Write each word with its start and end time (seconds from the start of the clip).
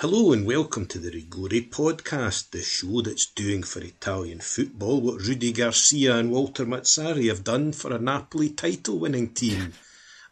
Hello 0.00 0.32
and 0.32 0.46
welcome 0.46 0.86
to 0.86 0.98
the 0.98 1.10
Rigore 1.10 1.68
podcast, 1.68 2.52
the 2.52 2.62
show 2.62 3.02
that's 3.02 3.26
doing 3.26 3.62
for 3.62 3.80
Italian 3.80 4.40
football 4.40 4.98
what 4.98 5.20
Rudi 5.20 5.52
Garcia 5.52 6.16
and 6.16 6.30
Walter 6.30 6.64
Mazzarri 6.64 7.28
have 7.28 7.44
done 7.44 7.72
for 7.72 7.92
a 7.92 7.98
Napoli 7.98 8.48
title 8.48 8.98
winning 8.98 9.34
team. 9.34 9.74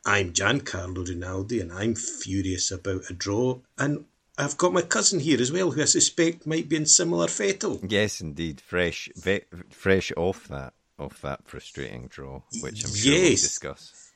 I'm 0.07 0.33
Giancarlo 0.33 1.07
Rinaldi 1.07 1.61
and 1.61 1.71
I'm 1.71 1.97
furious 1.97 2.71
about 2.71 3.11
a 3.11 3.13
draw 3.13 3.59
and 3.77 4.07
I've 4.39 4.57
got 4.57 4.73
my 4.73 4.81
cousin 4.81 5.21
here 5.21 5.39
as 5.39 5.53
well 5.53 5.73
who 5.73 5.83
I 5.83 5.85
suspect 5.85 6.47
might 6.47 6.71
be 6.71 6.77
in 6.77 6.87
similar 6.87 7.29
fettle. 7.29 7.79
Yes, 7.87 8.23
indeed, 8.23 8.63
fresh, 8.63 9.11
ve- 9.17 9.45
fresh 9.69 10.11
off 10.17 10.49
that, 10.49 10.73
off 10.99 11.21
that 11.21 11.47
frustrating 11.47 12.07
draw, 12.07 12.41
which 12.63 12.87
I'm 12.87 12.95
sure 12.95 13.13
yes. 13.13 13.23
we'll 13.23 13.31
discuss. 13.33 14.08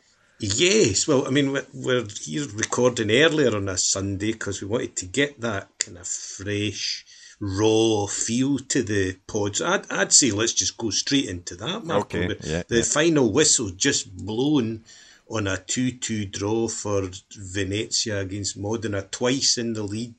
Yes, 0.42 1.06
well, 1.06 1.24
I 1.24 1.30
mean, 1.30 1.56
we're 1.72 2.04
here 2.20 2.46
recording 2.54 3.12
earlier 3.12 3.54
on 3.54 3.68
a 3.68 3.78
Sunday 3.78 4.32
because 4.32 4.60
we 4.60 4.66
wanted 4.66 4.96
to 4.96 5.06
get 5.06 5.40
that 5.40 5.68
kind 5.78 5.98
of 5.98 6.08
fresh, 6.08 7.06
raw 7.38 8.06
feel 8.06 8.58
to 8.58 8.82
the 8.82 9.18
pods. 9.28 9.62
I'd, 9.62 9.88
I'd 9.88 10.12
say 10.12 10.32
let's 10.32 10.52
just 10.52 10.76
go 10.76 10.90
straight 10.90 11.26
into 11.26 11.54
that. 11.56 11.88
Okay, 11.88 12.36
yeah, 12.42 12.64
the 12.66 12.78
yeah. 12.78 12.82
final 12.82 13.32
whistle 13.32 13.70
just 13.70 14.16
blown 14.16 14.82
on 15.30 15.46
a 15.46 15.58
2 15.58 15.92
2 15.92 16.24
draw 16.24 16.66
for 16.66 17.08
Venezia 17.36 18.18
against 18.18 18.58
Modena, 18.58 19.02
twice 19.02 19.58
in 19.58 19.74
the 19.74 19.84
lead. 19.84 20.16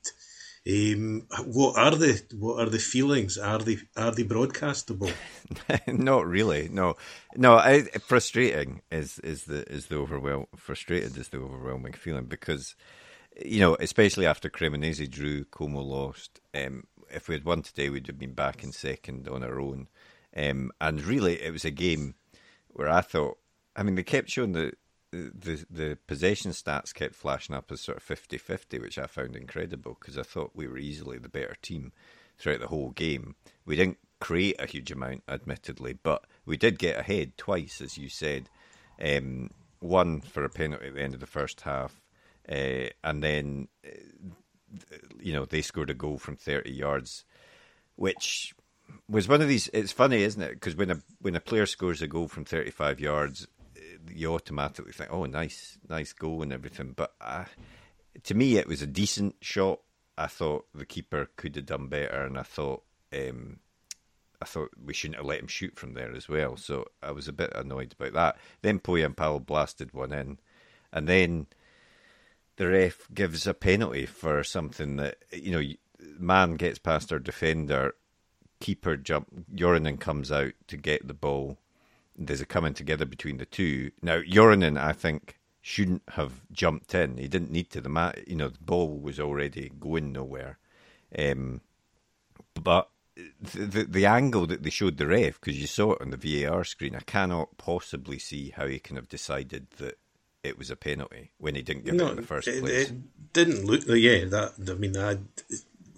Um, 0.65 1.27
what 1.45 1.77
are 1.77 1.95
the 1.95 2.21
what 2.37 2.59
are 2.59 2.69
the 2.69 2.79
feelings? 2.79 3.37
Are 3.37 3.59
they 3.59 3.79
are 3.97 4.11
they 4.11 4.23
broadcastable? 4.23 5.11
Not 5.87 6.25
really. 6.25 6.69
No, 6.69 6.95
no. 7.35 7.55
I, 7.55 7.81
frustrating 7.99 8.81
is 8.89 9.19
is 9.19 9.43
the 9.43 9.69
is 9.69 9.87
the 9.87 9.97
overwhelm. 9.97 10.45
Frustrated 10.55 11.17
is 11.17 11.27
the 11.29 11.39
overwhelming 11.39 11.93
feeling 11.93 12.25
because 12.25 12.75
you 13.43 13.59
know, 13.59 13.75
especially 13.79 14.25
after 14.25 14.49
Cremonese 14.49 15.09
drew, 15.09 15.43
Como 15.45 15.81
lost. 15.81 16.39
Um, 16.53 16.85
if 17.09 17.27
we 17.27 17.35
had 17.35 17.43
won 17.43 17.61
today, 17.61 17.89
we'd 17.89 18.07
have 18.07 18.19
been 18.19 18.33
back 18.33 18.63
in 18.63 18.71
second 18.71 19.27
on 19.27 19.43
our 19.43 19.59
own. 19.59 19.87
Um, 20.35 20.71
and 20.79 21.01
really, 21.03 21.41
it 21.41 21.51
was 21.51 21.65
a 21.65 21.71
game 21.71 22.15
where 22.69 22.89
I 22.89 23.01
thought. 23.01 23.37
I 23.75 23.83
mean, 23.83 23.95
they 23.95 24.03
kept 24.03 24.29
showing 24.29 24.53
the 24.53 24.73
the 25.13 25.65
the 25.69 25.97
possession 26.07 26.51
stats 26.51 26.93
kept 26.93 27.15
flashing 27.15 27.55
up 27.55 27.71
as 27.71 27.81
sort 27.81 27.97
of 27.97 28.05
50-50, 28.05 28.81
which 28.81 28.97
I 28.97 29.07
found 29.07 29.35
incredible 29.35 29.97
because 29.99 30.17
I 30.17 30.23
thought 30.23 30.51
we 30.53 30.67
were 30.67 30.77
easily 30.77 31.17
the 31.17 31.29
better 31.29 31.55
team 31.61 31.91
throughout 32.37 32.59
the 32.59 32.67
whole 32.67 32.91
game. 32.91 33.35
We 33.65 33.75
didn't 33.75 33.99
create 34.19 34.55
a 34.59 34.65
huge 34.65 34.91
amount, 34.91 35.23
admittedly, 35.27 35.93
but 35.93 36.25
we 36.45 36.57
did 36.57 36.79
get 36.79 36.99
ahead 36.99 37.37
twice, 37.37 37.81
as 37.81 37.97
you 37.97 38.09
said. 38.09 38.49
Um, 39.01 39.49
one 39.79 40.21
for 40.21 40.43
a 40.43 40.49
penalty 40.49 40.87
at 40.87 40.95
the 40.95 41.01
end 41.01 41.13
of 41.13 41.19
the 41.19 41.27
first 41.27 41.61
half, 41.61 42.01
uh, 42.49 42.89
and 43.03 43.21
then 43.21 43.67
uh, 43.85 44.97
you 45.19 45.33
know 45.33 45.45
they 45.45 45.61
scored 45.61 45.89
a 45.89 45.93
goal 45.93 46.17
from 46.17 46.37
thirty 46.37 46.71
yards, 46.71 47.25
which 47.95 48.53
was 49.09 49.27
one 49.27 49.41
of 49.41 49.47
these. 49.47 49.69
It's 49.73 49.91
funny, 49.91 50.23
isn't 50.23 50.41
it? 50.41 50.53
Because 50.53 50.75
when 50.75 50.91
a 50.91 51.01
when 51.19 51.35
a 51.35 51.41
player 51.41 51.65
scores 51.65 52.01
a 52.01 52.07
goal 52.07 52.27
from 52.27 52.45
thirty 52.45 52.71
five 52.71 52.99
yards, 52.99 53.47
you 54.09 54.33
automatically 54.33 54.91
think, 54.91 55.11
"Oh, 55.11 55.25
nice, 55.25 55.77
nice 55.87 56.13
goal 56.13 56.41
and 56.41 56.53
everything." 56.53 56.93
But 56.95 57.13
uh, 57.21 57.45
to 58.23 58.33
me, 58.33 58.57
it 58.57 58.67
was 58.67 58.81
a 58.81 58.87
decent 58.87 59.35
shot. 59.41 59.79
I 60.17 60.27
thought 60.27 60.65
the 60.73 60.85
keeper 60.85 61.29
could 61.35 61.55
have 61.55 61.65
done 61.65 61.87
better, 61.87 62.23
and 62.23 62.37
I 62.37 62.43
thought 62.43 62.83
um, 63.13 63.59
I 64.41 64.45
thought 64.45 64.71
we 64.83 64.93
shouldn't 64.93 65.17
have 65.17 65.25
let 65.25 65.39
him 65.39 65.47
shoot 65.47 65.77
from 65.77 65.93
there 65.93 66.13
as 66.13 66.27
well. 66.27 66.57
So 66.57 66.85
I 67.01 67.11
was 67.11 67.27
a 67.27 67.33
bit 67.33 67.53
annoyed 67.55 67.95
about 67.97 68.13
that. 68.13 68.37
Then 68.61 68.79
Pohjanpalo 68.79 69.45
blasted 69.45 69.93
one 69.93 70.11
in, 70.11 70.39
and 70.91 71.07
then 71.07 71.47
the 72.57 72.67
ref 72.67 73.07
gives 73.13 73.47
a 73.47 73.53
penalty 73.53 74.05
for 74.05 74.43
something 74.43 74.97
that 74.97 75.17
you 75.31 75.51
know, 75.51 75.73
man 76.19 76.55
gets 76.55 76.77
past 76.77 77.11
our 77.11 77.19
defender, 77.19 77.95
keeper 78.59 78.97
jump, 78.97 79.27
Joronen 79.53 79.99
comes 79.99 80.31
out 80.31 80.53
to 80.67 80.77
get 80.77 81.07
the 81.07 81.13
ball 81.13 81.57
there's 82.17 82.41
a 82.41 82.45
coming 82.45 82.73
together 82.73 83.05
between 83.05 83.37
the 83.37 83.45
two. 83.45 83.91
Now, 84.01 84.21
Joronen, 84.21 84.79
I 84.79 84.93
think, 84.93 85.39
shouldn't 85.61 86.03
have 86.09 86.41
jumped 86.51 86.93
in. 86.93 87.17
He 87.17 87.27
didn't 87.27 87.51
need 87.51 87.69
to. 87.71 87.81
The 87.81 87.89
mat, 87.89 88.27
you 88.27 88.35
know, 88.35 88.49
the 88.49 88.59
ball 88.59 88.99
was 88.99 89.19
already 89.19 89.71
going 89.79 90.11
nowhere. 90.11 90.59
Um, 91.17 91.61
but 92.53 92.89
the, 93.15 93.65
the, 93.65 93.83
the 93.83 94.05
angle 94.05 94.45
that 94.47 94.63
they 94.63 94.69
showed 94.69 94.97
the 94.97 95.07
ref, 95.07 95.39
because 95.39 95.59
you 95.59 95.67
saw 95.67 95.93
it 95.93 96.01
on 96.01 96.11
the 96.11 96.17
VAR 96.45 96.63
screen, 96.63 96.95
I 96.95 97.01
cannot 97.01 97.57
possibly 97.57 98.19
see 98.19 98.49
how 98.49 98.67
he 98.67 98.79
can 98.79 98.95
have 98.95 99.09
decided 99.09 99.67
that 99.77 99.97
it 100.43 100.57
was 100.57 100.69
a 100.69 100.75
penalty 100.75 101.31
when 101.37 101.55
he 101.55 101.61
didn't 101.61 101.85
give 101.85 101.95
no, 101.95 102.07
it 102.07 102.11
in 102.11 102.15
the 102.17 102.23
first 102.23 102.47
it, 102.47 102.59
place. 102.59 102.89
It 102.89 103.33
didn't 103.33 103.65
look. 103.65 103.83
Yeah, 103.87 104.25
that. 104.25 104.53
I 104.69 104.73
mean, 104.73 104.97
I 104.97 105.19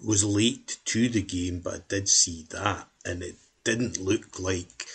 was 0.04 0.24
late 0.24 0.78
to 0.84 1.08
the 1.08 1.22
game, 1.22 1.60
but 1.60 1.74
I 1.74 1.80
did 1.88 2.08
see 2.08 2.46
that, 2.50 2.88
and 3.04 3.22
it 3.22 3.36
didn't 3.64 4.00
look 4.00 4.38
like 4.38 4.86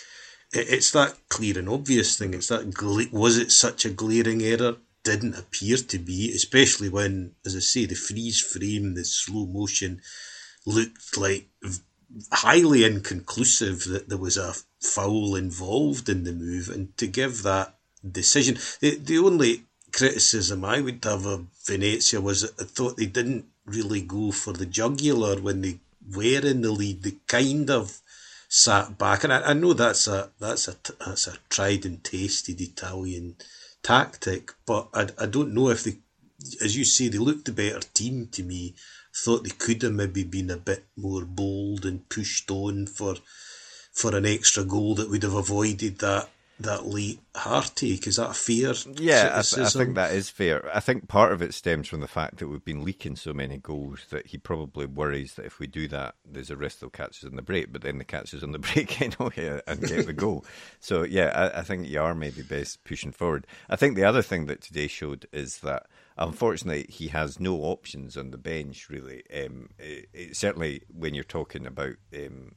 it's 0.52 0.90
that 0.92 1.16
clear 1.28 1.58
and 1.58 1.68
obvious 1.68 2.18
thing. 2.18 2.34
It's 2.34 2.48
that 2.48 2.72
gla- 2.74 3.06
was 3.10 3.38
it 3.38 3.52
such 3.52 3.84
a 3.84 3.90
glaring 3.90 4.42
error? 4.42 4.76
Didn't 5.02 5.38
appear 5.38 5.78
to 5.78 5.98
be, 5.98 6.32
especially 6.32 6.88
when, 6.88 7.34
as 7.44 7.56
I 7.56 7.60
say, 7.60 7.86
the 7.86 7.94
freeze 7.94 8.40
frame, 8.40 8.94
the 8.94 9.04
slow 9.04 9.46
motion, 9.46 10.00
looked 10.64 11.16
like 11.16 11.48
highly 12.30 12.84
inconclusive 12.84 13.84
that 13.84 14.08
there 14.08 14.18
was 14.18 14.36
a 14.36 14.54
foul 14.80 15.34
involved 15.34 16.08
in 16.08 16.24
the 16.24 16.32
move, 16.32 16.68
and 16.68 16.96
to 16.98 17.06
give 17.06 17.42
that 17.42 17.74
decision, 18.08 18.58
the 18.80 18.96
the 18.96 19.18
only 19.18 19.64
criticism 19.92 20.64
I 20.64 20.80
would 20.80 21.04
have 21.04 21.26
of 21.26 21.46
Venezia 21.66 22.20
was 22.20 22.44
I 22.44 22.64
thought 22.64 22.96
they 22.96 23.06
didn't 23.06 23.46
really 23.64 24.00
go 24.02 24.32
for 24.32 24.52
the 24.52 24.66
jugular 24.66 25.40
when 25.40 25.60
they 25.60 25.80
were 26.14 26.46
in 26.46 26.62
the 26.62 26.72
lead. 26.72 27.02
They 27.02 27.16
kind 27.26 27.70
of 27.70 28.00
sat 28.54 28.98
back, 28.98 29.24
and 29.24 29.32
I, 29.32 29.40
I 29.40 29.52
know 29.54 29.72
that's 29.72 30.06
a 30.06 30.30
that's 30.38 30.68
a 30.68 30.76
that's 31.00 31.26
a 31.26 31.38
tried 31.48 31.86
and 31.86 32.04
tasted 32.04 32.60
Italian 32.60 33.36
tactic, 33.82 34.52
but 34.66 34.88
I, 34.92 35.08
I 35.18 35.26
don't 35.26 35.54
know 35.54 35.70
if 35.70 35.84
they, 35.84 35.96
as 36.62 36.76
you 36.76 36.84
say, 36.84 37.08
they 37.08 37.16
looked 37.16 37.46
the 37.46 37.52
better 37.52 37.80
team 37.94 38.28
to 38.32 38.42
me. 38.42 38.74
Thought 39.14 39.44
they 39.44 39.50
could 39.50 39.80
have 39.82 39.94
maybe 39.94 40.24
been 40.24 40.50
a 40.50 40.58
bit 40.58 40.84
more 40.96 41.24
bold 41.24 41.86
and 41.86 42.06
pushed 42.10 42.50
on 42.50 42.86
for 42.86 43.16
for 43.92 44.14
an 44.14 44.26
extra 44.26 44.64
goal 44.64 44.94
that 44.96 45.08
would 45.08 45.22
have 45.22 45.34
avoided 45.34 45.98
that 45.98 46.28
that 46.62 46.86
late 46.86 47.20
heartache. 47.34 48.06
Is 48.06 48.16
that 48.16 48.34
fear? 48.36 48.74
Yeah, 48.96 49.32
I, 49.34 49.42
th- 49.42 49.66
I, 49.66 49.68
think 49.68 49.94
that 49.94 50.12
is 50.12 50.30
fair. 50.30 50.68
I 50.74 50.80
think 50.80 51.08
part 51.08 51.32
of 51.32 51.42
it 51.42 51.54
stems 51.54 51.88
from 51.88 52.00
the 52.00 52.08
fact 52.08 52.38
that 52.38 52.48
we've 52.48 52.64
been 52.64 52.84
leaking 52.84 53.16
so 53.16 53.32
many 53.32 53.58
goals 53.58 54.06
that 54.10 54.26
he 54.26 54.38
probably 54.38 54.86
worries 54.86 55.34
that 55.34 55.46
if 55.46 55.58
we 55.58 55.66
do 55.66 55.88
that, 55.88 56.14
there's 56.24 56.50
a 56.50 56.56
risk 56.56 56.80
they'll 56.80 56.90
catch 56.90 57.22
us 57.22 57.30
on 57.30 57.36
the 57.36 57.42
break, 57.42 57.72
but 57.72 57.82
then 57.82 57.98
the 57.98 58.04
catch 58.04 58.34
us 58.34 58.42
on 58.42 58.52
the 58.52 58.58
break 58.72 59.00
anyway 59.00 59.60
and 59.66 59.80
get 59.80 60.06
the 60.06 60.12
goal. 60.12 60.44
So, 60.80 61.04
yeah, 61.04 61.50
I, 61.54 61.60
I 61.60 61.62
think 61.62 61.88
you 61.88 62.00
are 62.00 62.14
maybe 62.14 62.42
best 62.42 62.82
pushing 62.84 63.12
forward. 63.12 63.46
I 63.70 63.76
think 63.76 63.94
the 63.94 64.04
other 64.04 64.22
thing 64.22 64.46
that 64.46 64.60
today 64.60 64.88
showed 64.88 65.26
is 65.32 65.58
that 65.58 65.86
unfortunately 66.16 66.86
he 66.88 67.08
has 67.08 67.38
no 67.38 67.56
options 67.62 68.16
on 68.16 68.30
the 68.30 68.38
bench, 68.38 68.90
really. 68.90 69.22
Um, 69.32 69.70
it, 69.78 70.08
it, 70.12 70.36
certainly 70.36 70.82
when 70.88 71.14
you're 71.14 71.24
talking 71.24 71.66
about. 71.66 71.94
Um, 72.14 72.52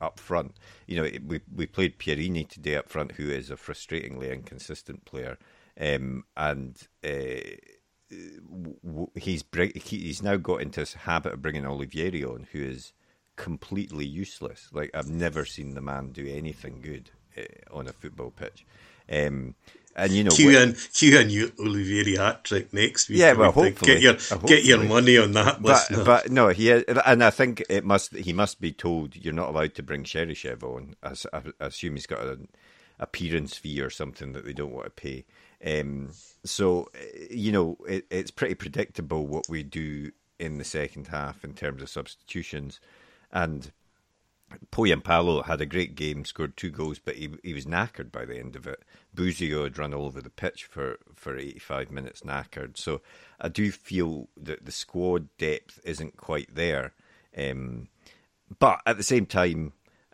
up 0.00 0.18
front. 0.18 0.56
You 0.86 0.96
know, 0.96 1.10
we 1.26 1.40
we 1.54 1.66
played 1.66 1.98
Pierini 1.98 2.48
today 2.48 2.76
up 2.76 2.88
front, 2.88 3.12
who 3.12 3.30
is 3.30 3.50
a 3.50 3.56
frustratingly 3.56 4.32
inconsistent 4.32 5.04
player, 5.04 5.38
um, 5.80 6.24
and 6.36 6.76
uh, 7.04 7.40
he's 9.14 9.44
he's 9.84 10.22
now 10.22 10.36
got 10.36 10.62
into 10.62 10.80
this 10.80 10.94
habit 10.94 11.34
of 11.34 11.42
bringing 11.42 11.64
Olivieri 11.64 12.24
on, 12.24 12.46
who 12.52 12.60
is 12.60 12.92
completely 13.36 14.06
useless. 14.06 14.68
Like 14.72 14.90
I've 14.94 15.10
never 15.10 15.44
seen 15.44 15.74
the 15.74 15.80
man 15.80 16.12
do 16.12 16.26
anything 16.26 16.80
good 16.82 17.10
uh, 17.36 17.76
on 17.76 17.88
a 17.88 17.92
football 17.92 18.30
pitch. 18.30 18.66
Um, 19.10 19.54
and 19.94 20.12
you 20.12 20.24
know, 20.24 20.30
Q 20.30 20.58
and 20.58 20.76
Q 20.94 21.18
and 21.18 21.30
you 21.30 21.48
Olivieri 21.50 22.16
hat 22.16 22.44
trick 22.44 22.72
next 22.72 23.08
week. 23.08 23.18
Yeah, 23.18 23.34
well, 23.34 23.52
hopefully 23.52 23.92
get 23.94 24.02
your 24.02 24.14
hopefully. 24.14 24.56
get 24.56 24.64
your 24.64 24.82
money 24.82 25.18
on 25.18 25.32
that. 25.32 25.60
But 25.62 25.90
listener. 25.90 26.04
but 26.04 26.30
no, 26.30 26.48
he 26.48 26.70
and 26.70 27.22
I 27.22 27.30
think 27.30 27.62
it 27.68 27.84
must 27.84 28.14
he 28.14 28.32
must 28.32 28.60
be 28.60 28.72
told 28.72 29.16
you're 29.16 29.34
not 29.34 29.50
allowed 29.50 29.74
to 29.74 29.82
bring 29.82 30.04
Cheryshev 30.04 30.62
on. 30.62 30.94
I, 31.02 31.14
I 31.32 31.66
assume 31.66 31.94
he's 31.94 32.06
got 32.06 32.22
an 32.22 32.48
appearance 32.98 33.56
fee 33.56 33.80
or 33.80 33.90
something 33.90 34.32
that 34.32 34.44
they 34.44 34.52
don't 34.52 34.72
want 34.72 34.86
to 34.86 34.90
pay. 34.90 35.24
Um, 35.64 36.10
so 36.44 36.88
you 37.30 37.52
know, 37.52 37.76
it, 37.86 38.06
it's 38.10 38.30
pretty 38.30 38.54
predictable 38.54 39.26
what 39.26 39.48
we 39.48 39.62
do 39.62 40.12
in 40.38 40.58
the 40.58 40.64
second 40.64 41.08
half 41.08 41.44
in 41.44 41.54
terms 41.54 41.82
of 41.82 41.88
substitutions, 41.88 42.80
and 43.30 43.70
Pohjanpalo 44.70 45.44
had 45.44 45.60
a 45.60 45.66
great 45.66 45.94
game, 45.94 46.24
scored 46.24 46.56
two 46.56 46.70
goals, 46.70 46.98
but 46.98 47.16
he 47.16 47.30
he 47.42 47.54
was 47.54 47.66
knackered 47.66 48.10
by 48.12 48.24
the 48.24 48.38
end 48.38 48.56
of 48.56 48.66
it. 48.66 48.82
Busio 49.14 49.64
had 49.64 49.78
run 49.78 49.92
all 49.92 50.06
over 50.06 50.20
the 50.20 50.30
pitch 50.30 50.64
for, 50.64 50.98
for 51.14 51.36
85 51.36 51.90
minutes 51.90 52.22
knackered. 52.22 52.76
So 52.76 53.02
I 53.40 53.48
do 53.48 53.70
feel 53.70 54.28
that 54.36 54.64
the 54.64 54.72
squad 54.72 55.28
depth 55.36 55.80
isn't 55.84 56.16
quite 56.16 56.54
there. 56.54 56.94
Um, 57.36 57.88
but 58.58 58.80
at 58.86 58.96
the 58.96 59.02
same 59.02 59.26
time, 59.26 59.72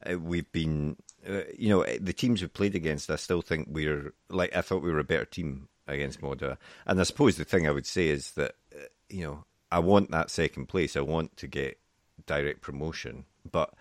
uh, 0.08 0.18
we've 0.18 0.50
been, 0.52 0.96
uh, 1.28 1.42
you 1.56 1.68
know, 1.68 1.84
the 2.00 2.12
teams 2.12 2.40
we've 2.40 2.52
played 2.52 2.74
against, 2.74 3.10
I 3.10 3.16
still 3.16 3.42
think 3.42 3.68
we're, 3.70 4.14
like, 4.28 4.54
I 4.56 4.62
thought 4.62 4.82
we 4.82 4.92
were 4.92 4.98
a 4.98 5.04
better 5.04 5.24
team 5.24 5.68
against 5.86 6.20
Moda. 6.20 6.56
And 6.86 7.00
I 7.00 7.04
suppose 7.04 7.36
the 7.36 7.44
thing 7.44 7.66
I 7.66 7.72
would 7.72 7.86
say 7.86 8.08
is 8.08 8.32
that, 8.32 8.54
uh, 8.74 8.86
you 9.08 9.24
know, 9.24 9.44
I 9.70 9.80
want 9.80 10.10
that 10.10 10.30
second 10.30 10.66
place. 10.66 10.96
I 10.96 11.00
want 11.00 11.36
to 11.38 11.46
get 11.46 11.78
direct 12.26 12.62
promotion, 12.62 13.24
but 13.50 13.74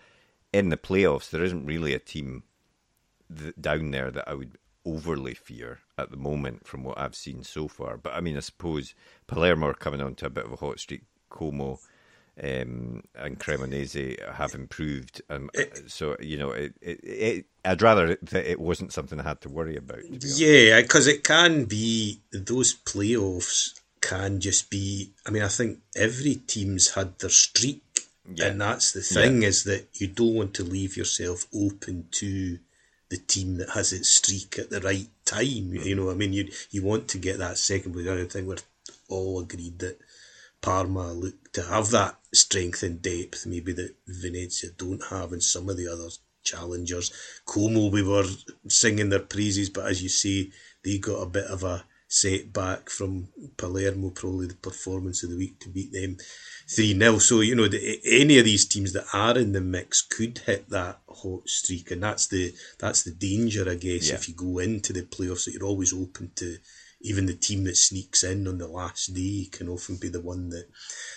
in 0.52 0.68
the 0.68 0.76
playoffs, 0.76 1.30
there 1.30 1.44
isn't 1.44 1.66
really 1.66 1.94
a 1.94 1.98
team 1.98 2.44
th- 3.36 3.54
down 3.60 3.90
there 3.90 4.10
that 4.10 4.28
I 4.28 4.34
would 4.34 4.58
overly 4.84 5.34
fear 5.34 5.80
at 5.98 6.10
the 6.10 6.16
moment 6.16 6.66
from 6.66 6.82
what 6.82 6.98
I've 6.98 7.14
seen 7.14 7.42
so 7.42 7.68
far. 7.68 7.96
But 7.96 8.14
I 8.14 8.20
mean, 8.20 8.36
I 8.36 8.40
suppose 8.40 8.94
Palermo 9.26 9.68
are 9.68 9.74
coming 9.74 10.00
on 10.00 10.14
to 10.16 10.26
a 10.26 10.30
bit 10.30 10.44
of 10.44 10.52
a 10.52 10.56
hot 10.56 10.80
streak. 10.80 11.02
Como 11.30 11.78
um, 12.42 13.02
and 13.14 13.38
Cremonese 13.38 14.32
have 14.32 14.54
improved. 14.54 15.22
Um, 15.28 15.50
it, 15.54 15.90
so 15.90 16.16
you 16.20 16.38
know, 16.38 16.50
it, 16.52 16.74
it, 16.80 17.46
I'd 17.64 17.82
rather 17.82 18.16
that 18.22 18.50
it 18.50 18.60
wasn't 18.60 18.92
something 18.92 19.20
I 19.20 19.24
had 19.24 19.40
to 19.42 19.48
worry 19.48 19.76
about. 19.76 20.00
To 20.00 20.28
yeah, 20.36 20.80
because 20.80 21.06
it 21.06 21.24
can 21.24 21.64
be 21.64 22.20
those 22.32 22.74
playoffs 22.74 23.80
can 24.00 24.40
just 24.40 24.70
be. 24.70 25.12
I 25.26 25.30
mean, 25.30 25.42
I 25.42 25.48
think 25.48 25.80
every 25.96 26.36
team's 26.36 26.94
had 26.94 27.18
their 27.18 27.30
streak, 27.30 27.82
yeah. 28.32 28.46
and 28.46 28.60
that's 28.60 28.92
the 28.92 29.00
thing 29.00 29.42
yeah. 29.42 29.48
is 29.48 29.64
that 29.64 29.88
you 29.94 30.06
don't 30.06 30.34
want 30.34 30.54
to 30.54 30.64
leave 30.64 30.96
yourself 30.96 31.46
open 31.54 32.08
to 32.12 32.58
the 33.08 33.16
team 33.16 33.56
that 33.56 33.70
has 33.70 33.92
its 33.92 34.08
streak 34.08 34.58
at 34.58 34.70
the 34.70 34.80
right 34.80 35.08
time. 35.24 35.44
Mm-hmm. 35.46 35.82
You 35.82 35.94
know, 35.94 36.10
I 36.10 36.14
mean, 36.14 36.32
you 36.32 36.50
you 36.70 36.82
want 36.82 37.08
to 37.08 37.18
get 37.18 37.38
that 37.38 37.58
second 37.58 37.92
place. 37.92 38.08
I 38.08 38.24
think 38.24 38.46
we're 38.46 38.56
all 39.08 39.40
agreed 39.40 39.78
that 39.78 39.98
Parma 40.60 41.12
look 41.12 41.52
to 41.52 41.62
have 41.62 41.90
that 41.90 42.18
strength 42.32 42.82
and 42.82 43.00
depth, 43.00 43.46
maybe 43.46 43.72
that 43.72 43.94
Venezia 44.06 44.70
don't 44.76 45.04
have, 45.10 45.32
and 45.32 45.42
some 45.42 45.68
of 45.68 45.76
the 45.76 45.88
other 45.88 46.08
challengers. 46.42 47.12
Como, 47.46 47.88
we 47.88 48.02
were 48.02 48.26
singing 48.68 49.08
their 49.08 49.20
praises, 49.20 49.70
but 49.70 49.86
as 49.86 50.02
you 50.02 50.08
say, 50.08 50.50
they 50.84 50.98
got 50.98 51.22
a 51.22 51.26
bit 51.26 51.46
of 51.46 51.62
a 51.62 51.84
setback 52.08 52.88
from 52.88 53.28
Palermo, 53.58 54.10
probably 54.10 54.46
the 54.46 54.54
performance 54.54 55.22
of 55.22 55.30
the 55.30 55.36
week 55.36 55.60
to 55.60 55.68
beat 55.68 55.92
them 55.92 56.16
3 56.74 56.98
0. 56.98 57.18
So, 57.18 57.40
you 57.40 57.54
know, 57.54 57.68
the, 57.68 58.00
any 58.04 58.38
of 58.38 58.44
these 58.46 58.66
teams 58.66 58.94
that 58.94 59.06
are 59.12 59.38
in 59.38 59.52
the 59.52 59.60
mix 59.60 60.02
could 60.02 60.38
hit 60.38 60.70
that 60.70 61.00
hot 61.08 61.48
streak, 61.48 61.90
and 61.90 62.02
that's 62.02 62.26
the 62.26 62.54
that's 62.78 63.02
the 63.02 63.12
danger, 63.12 63.68
I 63.68 63.74
guess, 63.74 64.08
yeah. 64.08 64.14
if 64.14 64.28
you 64.28 64.34
go 64.34 64.58
into 64.58 64.92
the 64.92 65.02
playoffs, 65.02 65.44
that 65.44 65.54
you're 65.54 65.68
always 65.68 65.92
open 65.92 66.32
to 66.36 66.58
even 67.00 67.26
the 67.26 67.34
team 67.34 67.64
that 67.64 67.76
sneaks 67.76 68.24
in 68.24 68.48
on 68.48 68.58
the 68.58 68.66
last 68.66 69.14
day 69.14 69.46
can 69.52 69.68
often 69.68 69.96
be 69.96 70.08
the 70.08 70.20
one 70.20 70.48
that 70.48 70.66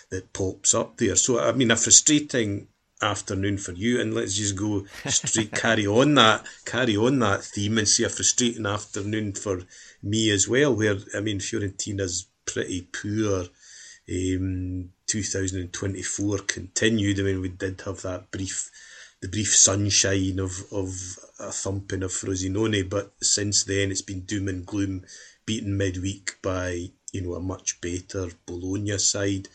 that 0.10 0.34
pops 0.34 0.76
up 0.76 0.98
there. 0.98 1.16
So, 1.16 1.40
I 1.40 1.54
mean, 1.54 1.72
a 1.72 1.76
frustrating 1.76 2.68
afternoon 3.02 3.58
for 3.58 3.72
you 3.72 4.00
and 4.00 4.14
let's 4.14 4.36
just 4.36 4.56
go 4.56 4.86
straight 5.08 5.52
carry 5.56 5.88
on 5.88 6.16
that 6.16 6.46
carry 6.66 6.96
on 6.96 7.20
that 7.20 7.44
theme 7.44 7.78
and 7.78 7.88
see 7.88 8.04
a 8.04 8.10
frustrating 8.10 8.66
afternoon 8.66 9.34
for 9.34 9.62
me 10.04 10.30
as 10.30 10.48
well 10.48 10.76
where 10.76 10.98
I 11.16 11.20
mean 11.22 11.40
Fiorentina's 11.40 12.28
pretty 12.46 12.88
poor. 12.92 13.46
Um, 14.10 14.90
2024 15.08 16.40
continued. 16.40 17.20
I 17.20 17.24
mean 17.24 17.42
we 17.42 17.50
did 17.50 17.82
have 17.82 18.02
that 18.04 18.32
brief 18.32 18.72
the 19.22 19.28
brief 19.28 19.56
sunshine 19.56 20.40
of 20.40 20.64
of 20.72 20.90
a 21.40 21.52
thumping 21.52 22.04
of 22.04 22.12
Frosinone 22.12 22.90
but 22.90 23.14
since 23.22 23.64
then 23.66 23.92
it's 23.92 24.02
been 24.02 24.22
doom 24.22 24.48
and 24.48 24.66
gloom 24.66 25.06
beaten 25.46 25.78
midweek 25.78 26.38
by 26.42 26.90
you 27.12 27.22
know 27.22 27.34
a 27.34 27.42
much 27.42 27.82
better 27.82 28.30
Bologna 28.46 28.98
side 28.98 29.48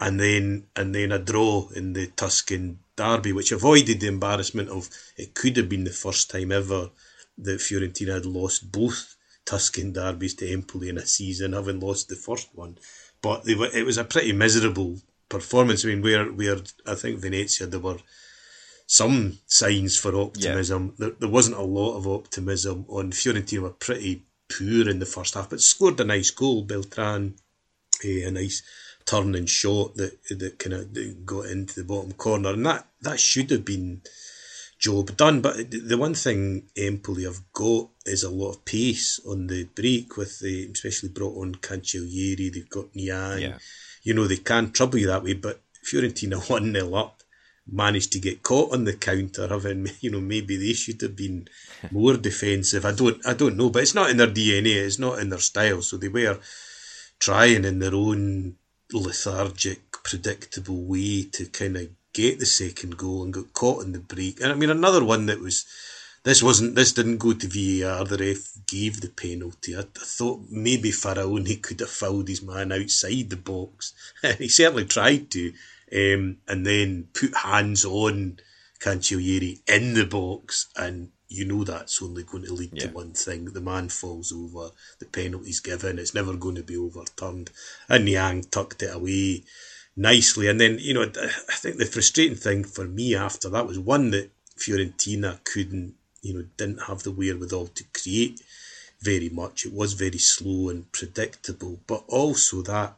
and 0.00 0.20
then 0.20 0.66
and 0.76 0.94
then 0.94 1.12
a 1.12 1.18
draw 1.18 1.68
in 1.70 1.92
the 1.92 2.06
Tuscan 2.08 2.78
derby, 2.96 3.32
which 3.32 3.52
avoided 3.52 4.00
the 4.00 4.08
embarrassment 4.08 4.68
of 4.68 4.88
it 5.16 5.34
could 5.34 5.56
have 5.56 5.68
been 5.68 5.84
the 5.84 5.90
first 5.90 6.30
time 6.30 6.52
ever 6.52 6.90
that 7.38 7.60
Fiorentina 7.60 8.14
had 8.14 8.26
lost 8.26 8.72
both 8.72 9.16
Tuscan 9.44 9.92
derbies 9.92 10.34
to 10.34 10.50
Empoli 10.50 10.88
in 10.88 10.98
a 10.98 11.06
season, 11.06 11.52
having 11.52 11.80
lost 11.80 12.08
the 12.08 12.16
first 12.16 12.48
one. 12.54 12.78
But 13.22 13.44
they 13.44 13.54
were, 13.54 13.70
it 13.72 13.86
was 13.86 13.98
a 13.98 14.04
pretty 14.04 14.32
miserable 14.32 15.00
performance. 15.28 15.84
I 15.84 15.88
mean, 15.88 16.02
where 16.02 16.26
where 16.26 16.58
I 16.86 16.94
think 16.94 17.20
Venezia 17.20 17.66
there 17.66 17.80
were 17.80 17.98
some 18.86 19.38
signs 19.46 19.98
for 19.98 20.14
optimism. 20.14 20.94
Yeah. 20.98 21.06
There, 21.06 21.16
there 21.20 21.28
wasn't 21.28 21.56
a 21.56 21.62
lot 21.62 21.96
of 21.96 22.06
optimism 22.06 22.84
on 22.88 23.12
Fiorentina 23.12 23.60
were 23.60 23.70
pretty 23.70 24.24
poor 24.48 24.88
in 24.88 24.98
the 24.98 25.06
first 25.06 25.34
half, 25.34 25.50
but 25.50 25.60
scored 25.60 26.00
a 26.00 26.04
nice 26.04 26.30
goal. 26.30 26.62
Beltran, 26.62 27.34
eh, 28.04 28.26
a 28.26 28.30
nice 28.30 28.62
turning 29.06 29.46
shot 29.46 29.94
that 29.96 30.18
that 30.30 30.58
kind 30.58 30.74
of 30.74 31.24
got 31.24 31.46
into 31.46 31.80
the 31.80 31.84
bottom 31.84 32.12
corner, 32.12 32.50
and 32.50 32.66
that 32.66 32.86
that 33.00 33.20
should 33.20 33.50
have 33.50 33.64
been 33.64 34.02
job 34.78 35.16
done. 35.16 35.40
But 35.40 35.70
the 35.70 35.96
one 35.96 36.14
thing 36.14 36.68
Empoli 36.76 37.24
have 37.24 37.40
got 37.52 37.88
is 38.04 38.22
a 38.22 38.30
lot 38.30 38.50
of 38.50 38.64
pace 38.64 39.20
on 39.26 39.46
the 39.46 39.64
break 39.64 40.16
with 40.16 40.40
the 40.40 40.70
especially 40.72 41.08
brought 41.08 41.40
on 41.40 41.54
Cancellieri. 41.56 42.52
They've 42.52 42.68
got 42.68 42.94
Niang. 42.94 43.40
Yeah. 43.40 43.58
You 44.02 44.14
know 44.14 44.26
they 44.26 44.36
can 44.36 44.72
trouble 44.72 44.98
you 44.98 45.06
that 45.08 45.24
way, 45.24 45.34
but 45.34 45.62
Fiorentina 45.84 46.48
one 46.50 46.72
0 46.72 46.94
up 46.94 47.22
managed 47.68 48.12
to 48.12 48.20
get 48.20 48.44
caught 48.44 48.72
on 48.72 48.84
the 48.84 48.92
counter, 48.94 49.48
having 49.48 49.88
you 50.00 50.10
know 50.10 50.20
maybe 50.20 50.56
they 50.56 50.72
should 50.72 51.00
have 51.00 51.16
been 51.16 51.48
more 51.90 52.16
defensive. 52.16 52.84
I 52.84 52.92
don't 52.92 53.24
I 53.26 53.34
don't 53.34 53.56
know, 53.56 53.70
but 53.70 53.82
it's 53.82 53.94
not 53.94 54.10
in 54.10 54.16
their 54.16 54.28
DNA. 54.28 54.76
It's 54.76 54.98
not 54.98 55.18
in 55.18 55.30
their 55.30 55.40
style. 55.40 55.82
So 55.82 55.96
they 55.96 56.08
were 56.08 56.38
trying 57.18 57.64
in 57.64 57.78
their 57.78 57.94
own 57.94 58.56
lethargic, 58.92 59.92
predictable 60.04 60.82
way 60.82 61.24
to 61.24 61.46
kind 61.46 61.76
of 61.76 61.88
get 62.12 62.38
the 62.38 62.46
second 62.46 62.96
goal 62.96 63.22
and 63.24 63.34
got 63.34 63.52
caught 63.52 63.84
in 63.84 63.92
the 63.92 63.98
break. 63.98 64.40
And 64.40 64.52
I 64.52 64.54
mean, 64.54 64.70
another 64.70 65.04
one 65.04 65.26
that 65.26 65.40
was 65.40 65.66
this 66.22 66.42
wasn't 66.42 66.74
this 66.74 66.92
didn't 66.92 67.18
go 67.18 67.34
to 67.34 67.46
VAR. 67.46 68.04
The 68.04 68.16
ref 68.18 68.66
gave 68.66 69.00
the 69.00 69.08
penalty. 69.08 69.76
I, 69.76 69.80
I 69.80 69.84
thought 69.94 70.40
maybe 70.50 70.90
Faraoni 70.90 71.62
could 71.62 71.80
have 71.80 71.90
fouled 71.90 72.28
his 72.28 72.42
man 72.42 72.72
outside 72.72 73.30
the 73.30 73.36
box. 73.36 73.92
he 74.38 74.48
certainly 74.48 74.86
tried 74.86 75.30
to, 75.32 75.52
um, 75.92 76.38
and 76.48 76.66
then 76.66 77.08
put 77.14 77.36
hands 77.36 77.84
on 77.84 78.40
Cancellieri 78.80 79.60
in 79.68 79.94
the 79.94 80.04
box 80.04 80.66
and 80.76 81.10
you 81.28 81.44
know 81.44 81.64
that's 81.64 82.02
only 82.02 82.22
going 82.22 82.44
to 82.44 82.54
lead 82.54 82.70
yeah. 82.72 82.86
to 82.86 82.92
one 82.92 83.12
thing. 83.12 83.46
The 83.46 83.60
man 83.60 83.88
falls 83.88 84.32
over, 84.32 84.70
the 84.98 85.06
penalty's 85.06 85.60
given, 85.60 85.98
it's 85.98 86.14
never 86.14 86.34
going 86.34 86.54
to 86.56 86.62
be 86.62 86.76
overturned. 86.76 87.50
And 87.88 88.04
Niang 88.04 88.44
tucked 88.44 88.82
it 88.82 88.94
away 88.94 89.44
nicely. 89.96 90.48
And 90.48 90.60
then, 90.60 90.78
you 90.78 90.94
know, 90.94 91.02
I 91.02 91.54
think 91.54 91.78
the 91.78 91.86
frustrating 91.86 92.36
thing 92.36 92.64
for 92.64 92.84
me 92.84 93.14
after 93.14 93.48
that 93.50 93.66
was 93.66 93.78
one 93.78 94.10
that 94.10 94.30
Fiorentina 94.56 95.42
couldn't, 95.44 95.94
you 96.22 96.34
know, 96.34 96.44
didn't 96.56 96.82
have 96.82 97.02
the 97.02 97.10
wherewithal 97.10 97.68
to 97.68 97.84
create 97.92 98.40
very 99.00 99.28
much. 99.28 99.66
It 99.66 99.72
was 99.72 99.94
very 99.94 100.18
slow 100.18 100.68
and 100.68 100.90
predictable, 100.92 101.80
but 101.86 102.04
also 102.08 102.62
that 102.62 102.96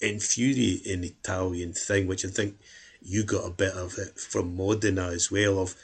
infuriating 0.00 1.04
Italian 1.04 1.72
thing, 1.72 2.06
which 2.06 2.24
I 2.24 2.28
think 2.28 2.58
you 3.02 3.24
got 3.24 3.46
a 3.46 3.50
bit 3.50 3.72
of 3.72 3.98
it 3.98 4.18
from 4.18 4.56
Modena 4.56 5.08
as 5.08 5.30
well, 5.30 5.58
of 5.58 5.74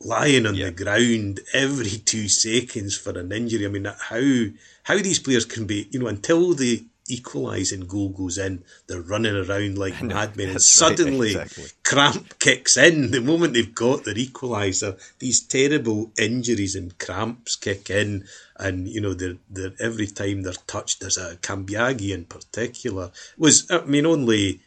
lying 0.00 0.46
on 0.46 0.54
yeah. 0.54 0.66
the 0.66 0.84
ground 0.84 1.40
every 1.52 1.98
two 1.98 2.28
seconds 2.28 2.96
for 2.96 3.18
an 3.18 3.32
injury. 3.32 3.66
I 3.66 3.68
mean, 3.68 3.84
how 3.84 4.46
how 4.84 4.98
these 4.98 5.18
players 5.18 5.44
can 5.44 5.66
be, 5.66 5.88
you 5.90 6.00
know, 6.00 6.06
until 6.06 6.54
the 6.54 6.84
equalising 7.08 7.86
goal 7.86 8.08
goes 8.08 8.38
in, 8.38 8.64
they're 8.86 9.00
running 9.00 9.36
around 9.36 9.78
like 9.78 10.02
madmen, 10.02 10.50
and 10.50 10.62
suddenly 10.80 11.34
right, 11.34 11.46
exactly. 11.46 11.70
cramp 11.84 12.38
kicks 12.38 12.76
in. 12.76 13.10
The 13.10 13.20
moment 13.20 13.54
they've 13.54 13.74
got 13.74 14.04
their 14.04 14.14
equaliser, 14.14 14.98
these 15.18 15.40
terrible 15.40 16.10
injuries 16.18 16.74
and 16.74 16.96
cramps 16.98 17.56
kick 17.56 17.90
in, 17.90 18.24
and 18.58 18.88
you 18.88 19.00
know, 19.00 19.14
they're, 19.14 19.36
they're 19.50 19.74
every 19.80 20.06
time 20.06 20.42
they're 20.42 20.52
touched. 20.66 21.00
There's 21.00 21.18
a 21.18 21.36
Cambiaghi 21.36 22.12
in 22.12 22.24
particular 22.24 23.10
was, 23.38 23.70
I 23.70 23.84
mean, 23.84 24.06
only 24.06 24.60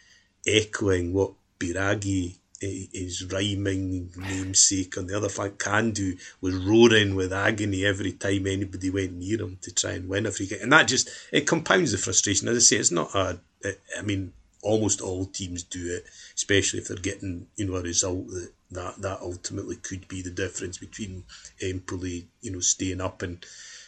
echoing 0.47 1.13
what 1.13 1.33
Biraghi 1.59 2.35
his 2.61 3.25
rhyming 3.31 4.11
namesake 4.17 4.97
on 4.97 5.07
the 5.07 5.15
other 5.15 5.29
flank, 5.29 5.57
Candu, 5.57 6.19
was 6.41 6.55
roaring 6.55 7.15
with 7.15 7.31
agony 7.31 7.85
every 7.85 8.11
time 8.11 8.47
anybody 8.47 8.89
went 8.89 9.13
near 9.13 9.41
him 9.41 9.57
to 9.61 9.73
try 9.73 9.91
and 9.91 10.09
win 10.09 10.25
a 10.25 10.31
free 10.31 10.47
kick. 10.47 10.61
And 10.61 10.73
that 10.73 10.87
just, 10.87 11.09
it 11.31 11.47
compounds 11.47 11.91
the 11.91 11.97
frustration. 11.97 12.47
As 12.47 12.57
I 12.57 12.59
say, 12.59 12.75
it's 12.77 12.91
not 12.91 13.15
i 13.15 14.01
mean, 14.03 14.33
almost 14.61 15.01
all 15.01 15.25
teams 15.25 15.63
do 15.63 15.95
it, 15.95 16.05
especially 16.35 16.79
if 16.79 16.87
they're 16.87 16.97
getting, 16.97 17.47
you 17.55 17.65
know, 17.65 17.77
a 17.77 17.81
result 17.81 18.27
that, 18.27 18.51
that, 18.71 19.01
that 19.01 19.19
ultimately 19.21 19.77
could 19.77 20.07
be 20.07 20.21
the 20.21 20.29
difference 20.29 20.77
between 20.77 21.23
um, 21.63 21.69
Empoli, 21.69 22.27
you 22.41 22.51
know, 22.51 22.59
staying 22.59 23.01
up 23.01 23.21
and 23.21 23.45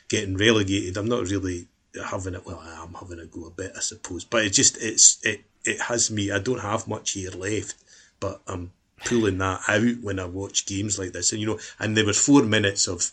getting 0.07 0.37
relegated. 0.37 0.97
I'm 0.97 1.09
not 1.09 1.27
really 1.27 1.67
having 2.05 2.35
it, 2.35 2.45
well, 2.45 2.61
I 2.63 2.83
am 2.83 2.93
having 2.93 3.19
a 3.19 3.25
go 3.25 3.45
a 3.45 3.49
bit, 3.49 3.73
I 3.75 3.81
suppose, 3.81 4.23
but 4.23 4.45
it 4.45 4.51
just, 4.51 4.77
it's, 4.81 5.19
it, 5.25 5.41
it 5.65 5.81
has 5.81 6.09
me, 6.09 6.31
I 6.31 6.39
don't 6.39 6.61
have 6.61 6.87
much 6.87 7.11
here 7.11 7.31
left 7.31 7.75
but 8.21 8.41
I'm 8.47 8.71
pulling 9.03 9.39
that 9.39 9.61
out 9.67 10.01
when 10.01 10.19
I 10.19 10.25
watch 10.25 10.65
games 10.65 10.97
like 10.97 11.11
this. 11.11 11.33
And 11.33 11.41
you 11.41 11.47
know, 11.47 11.59
and 11.79 11.97
there 11.97 12.05
was 12.05 12.23
four 12.23 12.43
minutes 12.43 12.87
of 12.87 13.11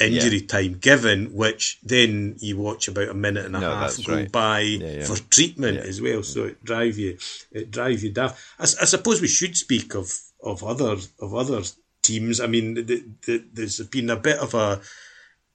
injury 0.00 0.38
yeah. 0.38 0.46
time 0.46 0.78
given, 0.80 1.32
which 1.32 1.78
then 1.84 2.36
you 2.40 2.56
watch 2.56 2.88
about 2.88 3.10
a 3.10 3.14
minute 3.14 3.44
and 3.44 3.54
a 3.54 3.60
no, 3.60 3.70
half 3.70 4.04
go 4.04 4.14
right. 4.14 4.32
by 4.32 4.60
yeah, 4.60 4.86
yeah. 4.88 5.04
for 5.04 5.16
treatment 5.30 5.78
as 5.78 6.00
well. 6.00 6.22
So 6.22 6.44
it 6.44 6.64
drive 6.64 6.98
you, 6.98 7.18
it 7.52 7.70
drive 7.70 8.02
you 8.02 8.10
daft. 8.10 8.40
I, 8.58 8.62
I, 8.62 8.86
suppose 8.86 9.20
we 9.20 9.28
should 9.28 9.56
speak 9.56 9.94
of 9.94 10.12
of 10.42 10.64
other 10.64 10.96
of 11.20 11.34
other 11.34 11.62
teams. 12.02 12.40
I 12.40 12.46
mean, 12.46 12.74
the, 12.74 13.04
the, 13.26 13.44
there's 13.52 13.80
been 13.80 14.10
a 14.10 14.16
bit 14.16 14.38
of 14.38 14.54
a 14.54 14.80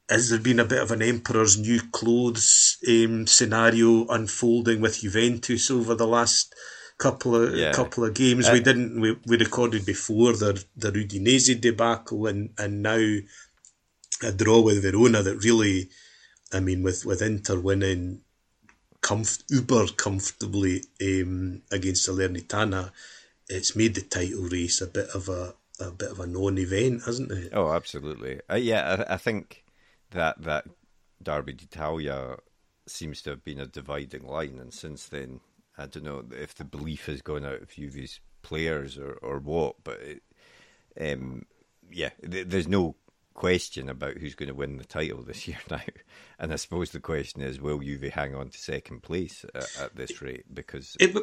has 0.07 0.29
there 0.29 0.39
been 0.39 0.59
a 0.59 0.65
bit 0.65 0.83
of 0.83 0.91
an 0.91 1.01
emperor's 1.01 1.57
new 1.57 1.81
clothes 1.91 2.77
um, 2.87 3.25
scenario 3.25 4.05
unfolding 4.07 4.79
with 4.79 4.99
Juventus 4.99 5.71
over 5.71 5.95
the 5.95 6.05
last 6.05 6.53
couple 6.97 7.35
of 7.35 7.55
yeah. 7.55 7.71
couple 7.71 8.05
of 8.05 8.13
games? 8.13 8.47
Uh, 8.47 8.53
we 8.53 8.59
didn't 8.61 8.99
we, 8.99 9.17
we 9.25 9.37
recorded 9.37 9.85
before 9.85 10.33
the 10.33 10.63
the 10.75 10.91
Udinese 10.91 11.59
debacle 11.59 12.27
and 12.27 12.51
and 12.57 12.81
now 12.81 13.17
a 14.23 14.31
draw 14.31 14.61
with 14.61 14.81
Verona 14.81 15.21
that 15.21 15.43
really, 15.43 15.89
I 16.53 16.59
mean, 16.59 16.83
with 16.83 17.05
with 17.05 17.21
Inter 17.21 17.59
winning 17.59 18.21
comf- 19.01 19.43
uber 19.49 19.87
comfortably 19.95 20.83
um, 21.01 21.61
against 21.71 22.07
Salernitana, 22.07 22.91
it's 23.49 23.75
made 23.75 23.95
the 23.95 24.01
title 24.01 24.43
race 24.43 24.81
a 24.81 24.87
bit 24.87 25.09
of 25.13 25.29
a 25.29 25.53
a 25.79 25.91
bit 25.91 26.09
of 26.09 26.19
a 26.19 26.27
non-event, 26.27 27.03
hasn't 27.05 27.31
it? 27.31 27.49
Oh, 27.53 27.73
absolutely. 27.73 28.39
Uh, 28.49 28.55
yeah, 28.55 29.03
I, 29.07 29.15
I, 29.15 29.17
think 29.17 29.65
that 30.11 30.41
that 30.43 30.65
Derby 31.21 31.51
d'Italia 31.51 32.37
seems 32.87 33.21
to 33.23 33.31
have 33.31 33.43
been 33.43 33.59
a 33.59 33.67
dividing 33.67 34.25
line, 34.25 34.57
and 34.59 34.73
since 34.73 35.07
then, 35.07 35.41
I 35.77 35.87
don't 35.87 36.03
know 36.03 36.23
if 36.31 36.55
the 36.55 36.65
belief 36.65 37.07
has 37.07 37.21
gone 37.21 37.45
out 37.45 37.61
of 37.61 37.71
Juve's 37.71 38.19
players 38.41 38.97
or, 38.97 39.13
or 39.21 39.39
what, 39.39 39.75
but 39.83 39.99
it, 40.01 40.23
um, 40.99 41.45
yeah, 41.91 42.11
there's 42.21 42.67
no 42.67 42.95
question 43.33 43.89
about 43.89 44.17
who's 44.17 44.35
going 44.35 44.47
to 44.47 44.55
win 44.55 44.77
the 44.77 44.85
title 44.85 45.21
this 45.21 45.47
year 45.47 45.57
now. 45.69 45.81
And 46.39 46.51
I 46.51 46.55
suppose 46.55 46.91
the 46.91 46.99
question 46.99 47.41
is, 47.41 47.61
will 47.61 47.79
Juve 47.79 48.13
hang 48.13 48.33
on 48.33 48.49
to 48.49 48.57
second 48.57 49.03
place 49.03 49.45
at, 49.53 49.77
at 49.79 49.95
this 49.95 50.21
rate? 50.21 50.45
Because 50.53 50.97
it, 50.99 51.15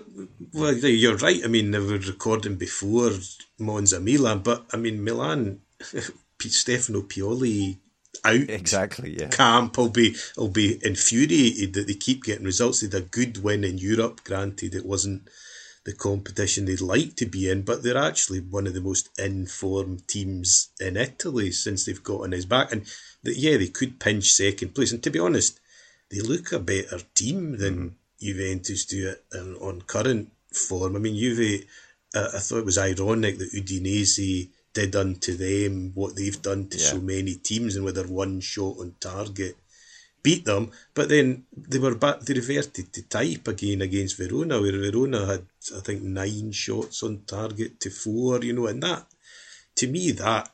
well, 0.53 0.75
you're 0.75 1.17
right. 1.17 1.41
I 1.45 1.49
mean, 1.49 1.71
they 1.71 1.79
were 1.79 1.99
recording 1.99 2.57
before 2.57 3.11
Monza 3.59 4.01
Milan, 4.01 4.41
but 4.41 4.67
I 4.73 4.77
mean 4.77 5.03
Milan, 5.03 5.61
Stefano 6.39 7.03
Pioli 7.03 7.79
out 8.25 8.35
exactly 8.35 9.19
yeah. 9.19 9.29
camp 9.29 9.77
will 9.77 9.89
be 9.89 10.15
will 10.37 10.49
be 10.49 10.79
infuriated 10.85 11.75
that 11.75 11.87
they 11.87 11.95
keep 11.95 12.25
getting 12.25 12.45
results. 12.45 12.81
They 12.81 12.87
had 12.87 13.07
a 13.07 13.09
good 13.09 13.43
win 13.43 13.65
in 13.65 13.79
Europe, 13.79 14.23
granted 14.25 14.75
it 14.75 14.87
wasn't 14.87 15.29
the 15.85 15.93
competition 15.93 16.65
they'd 16.65 16.81
like 16.81 17.17
to 17.17 17.27
be 17.27 17.51
in, 17.51 17.63
but 17.63 17.83
they're 17.83 17.97
actually 17.97 18.41
one 18.41 18.67
of 18.67 18.75
the 18.75 18.81
most 18.81 19.09
informed 19.19 20.07
teams 20.07 20.71
in 20.79 20.97
Italy 20.97 21.51
since 21.51 21.85
they've 21.85 22.03
got 22.03 22.23
on 22.23 22.33
his 22.33 22.47
back. 22.47 22.71
And 22.71 22.87
that, 23.25 23.37
yeah, 23.37 23.57
they 23.57 23.67
could 23.67 23.99
pinch 23.99 24.33
second 24.33 24.75
place. 24.75 24.93
And 24.93 25.03
to 25.03 25.11
be 25.11 25.19
honest, 25.19 25.59
they 26.11 26.21
look 26.21 26.53
a 26.53 26.61
better 26.61 27.01
team 27.15 27.59
than 27.59 27.75
mm. 27.75 27.93
Juventus 28.21 28.85
do 28.85 29.11
it 29.11 29.25
on 29.61 29.83
current 29.83 30.31
form. 30.53 30.95
I 30.95 31.01
mean, 31.01 31.17
Juve, 31.17 31.65
uh, 32.15 32.29
I 32.35 32.39
thought 32.39 32.59
it 32.59 32.65
was 32.65 32.79
ironic 32.79 33.39
that 33.39 33.53
Udinese 33.53 34.51
did 34.75 34.97
unto 34.97 35.37
them 35.37 35.93
what 35.95 36.17
they've 36.17 36.41
done 36.43 36.69
to 36.69 36.79
yeah. 36.79 36.85
so 36.85 37.01
many 37.01 37.35
teams 37.35 37.77
and 37.77 37.85
with 37.85 37.97
their 37.97 38.07
one 38.07 38.41
shot 38.41 38.77
on 38.79 38.95
target 39.01 39.57
beat 40.23 40.45
them, 40.45 40.71
but 40.95 41.09
then 41.09 41.45
they 41.57 41.79
were 41.79 41.95
back. 41.95 42.21
They 42.21 42.35
reverted 42.35 42.93
to 42.93 43.03
type 43.09 43.49
again 43.49 43.83
against 43.83 44.17
Verona, 44.17 44.61
where 44.61 44.73
Verona 44.73 45.27
had 45.27 45.47
I 45.77 45.81
think 45.81 46.03
nine 46.03 46.53
shots 46.53 47.03
on 47.03 47.23
target 47.27 47.81
to 47.81 47.91
four. 47.91 48.43
You 48.43 48.53
know, 48.53 48.67
and 48.67 48.83
that 48.83 49.07
to 49.77 49.87
me 49.87 50.13
that 50.13 50.51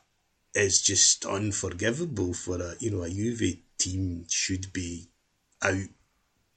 is 0.55 0.81
just 0.81 1.25
unforgivable 1.25 2.33
for 2.33 2.61
a 2.61 2.75
you 2.79 2.91
know 2.91 3.03
a 3.03 3.09
Juve 3.09 3.57
team 3.77 4.25
should 4.27 4.73
be 4.73 5.07
out 5.61 5.89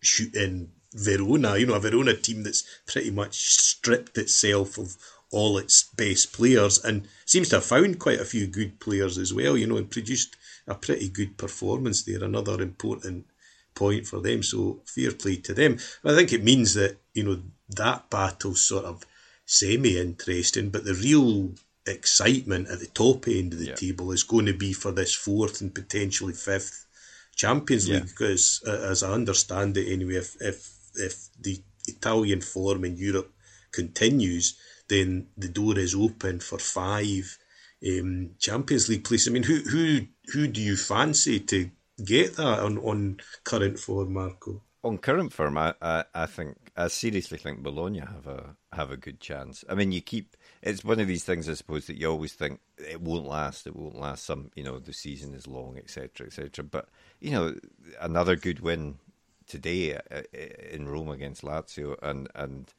shooting 0.00 0.72
Verona. 0.94 1.58
You 1.58 1.66
know, 1.66 1.74
a 1.74 1.80
Verona 1.80 2.14
team 2.14 2.42
that's 2.42 2.64
pretty 2.86 3.10
much 3.10 3.34
stripped 3.36 4.16
itself 4.18 4.78
of 4.78 4.96
all 5.32 5.58
its 5.58 5.84
best 5.96 6.32
players 6.32 6.82
and 6.84 7.08
seems 7.24 7.48
to 7.48 7.56
have 7.56 7.64
found 7.64 7.98
quite 7.98 8.20
a 8.20 8.24
few 8.24 8.46
good 8.46 8.78
players 8.78 9.18
as 9.18 9.34
well. 9.34 9.56
You 9.56 9.66
know, 9.66 9.76
and 9.76 9.90
produced 9.90 10.36
a 10.68 10.74
pretty 10.74 11.08
good 11.08 11.36
performance 11.36 12.02
there. 12.02 12.22
Another 12.22 12.62
important 12.62 13.26
point 13.74 14.06
for 14.06 14.20
them. 14.20 14.42
So 14.42 14.80
fair 14.84 15.12
play 15.12 15.36
to 15.36 15.54
them. 15.54 15.78
I 16.04 16.14
think 16.14 16.32
it 16.32 16.44
means 16.44 16.74
that 16.74 16.98
you 17.14 17.24
know 17.24 17.42
that 17.70 18.10
battle's 18.10 18.60
sort 18.60 18.84
of 18.84 19.04
semi 19.46 19.98
interesting, 19.98 20.70
but 20.70 20.84
the 20.84 20.94
real 20.94 21.52
excitement 21.86 22.68
at 22.68 22.78
the 22.78 22.86
top 22.86 23.26
end 23.26 23.52
of 23.52 23.58
the 23.58 23.66
yeah. 23.66 23.74
table 23.74 24.12
is 24.12 24.22
going 24.22 24.46
to 24.46 24.54
be 24.54 24.72
for 24.72 24.92
this 24.92 25.14
fourth 25.14 25.60
and 25.60 25.74
potentially 25.74 26.32
fifth 26.32 26.86
Champions 27.34 27.88
League. 27.88 27.98
Yeah. 28.00 28.04
Because 28.04 28.62
uh, 28.66 28.90
as 28.90 29.02
I 29.02 29.12
understand 29.12 29.76
it, 29.76 29.90
anyway, 29.92 30.16
if 30.16 30.36
if 30.40 30.72
if 30.94 31.28
the 31.40 31.60
Italian 31.86 32.40
form 32.40 32.84
in 32.84 32.96
Europe 32.96 33.32
continues, 33.72 34.58
then 34.92 35.28
the 35.36 35.48
door 35.48 35.78
is 35.78 35.94
open 35.94 36.40
for 36.40 36.58
five 36.58 37.38
um, 37.86 38.32
Champions 38.38 38.88
League 38.88 39.04
places. 39.04 39.28
I 39.28 39.30
mean, 39.30 39.42
who 39.42 39.60
who 39.60 40.00
who 40.32 40.46
do 40.46 40.60
you 40.60 40.76
fancy 40.76 41.40
to 41.40 41.70
get 42.04 42.36
that 42.36 42.60
on, 42.60 42.78
on 42.78 43.20
current 43.44 43.78
form, 43.78 44.12
Marco? 44.12 44.62
On 44.84 44.98
current 44.98 45.32
form, 45.32 45.56
I, 45.56 45.74
I, 45.80 46.04
I 46.14 46.26
think 46.26 46.56
I 46.76 46.88
seriously 46.88 47.38
think 47.38 47.62
Bologna 47.62 48.00
have 48.00 48.26
a 48.26 48.56
have 48.72 48.90
a 48.90 48.96
good 48.96 49.18
chance. 49.20 49.64
I 49.68 49.74
mean, 49.74 49.92
you 49.92 50.02
keep 50.02 50.36
it's 50.62 50.84
one 50.84 51.00
of 51.00 51.08
these 51.08 51.24
things, 51.24 51.48
I 51.48 51.54
suppose, 51.54 51.86
that 51.86 51.96
you 51.96 52.08
always 52.08 52.34
think 52.34 52.60
it 52.78 53.00
won't 53.00 53.26
last. 53.26 53.66
It 53.66 53.74
won't 53.74 53.96
last. 53.96 54.24
Some, 54.24 54.50
you 54.54 54.62
know, 54.62 54.78
the 54.78 54.92
season 54.92 55.34
is 55.34 55.46
long, 55.46 55.78
etc., 55.78 56.26
etc. 56.26 56.64
But 56.64 56.88
you 57.20 57.30
know, 57.30 57.54
another 58.00 58.36
good 58.36 58.60
win 58.60 58.98
today 59.46 59.94
uh, 59.94 59.98
uh, 60.10 60.38
in 60.70 60.88
Rome 60.88 61.08
against 61.08 61.42
Lazio, 61.42 61.96
and 62.02 62.28
and 62.34 62.72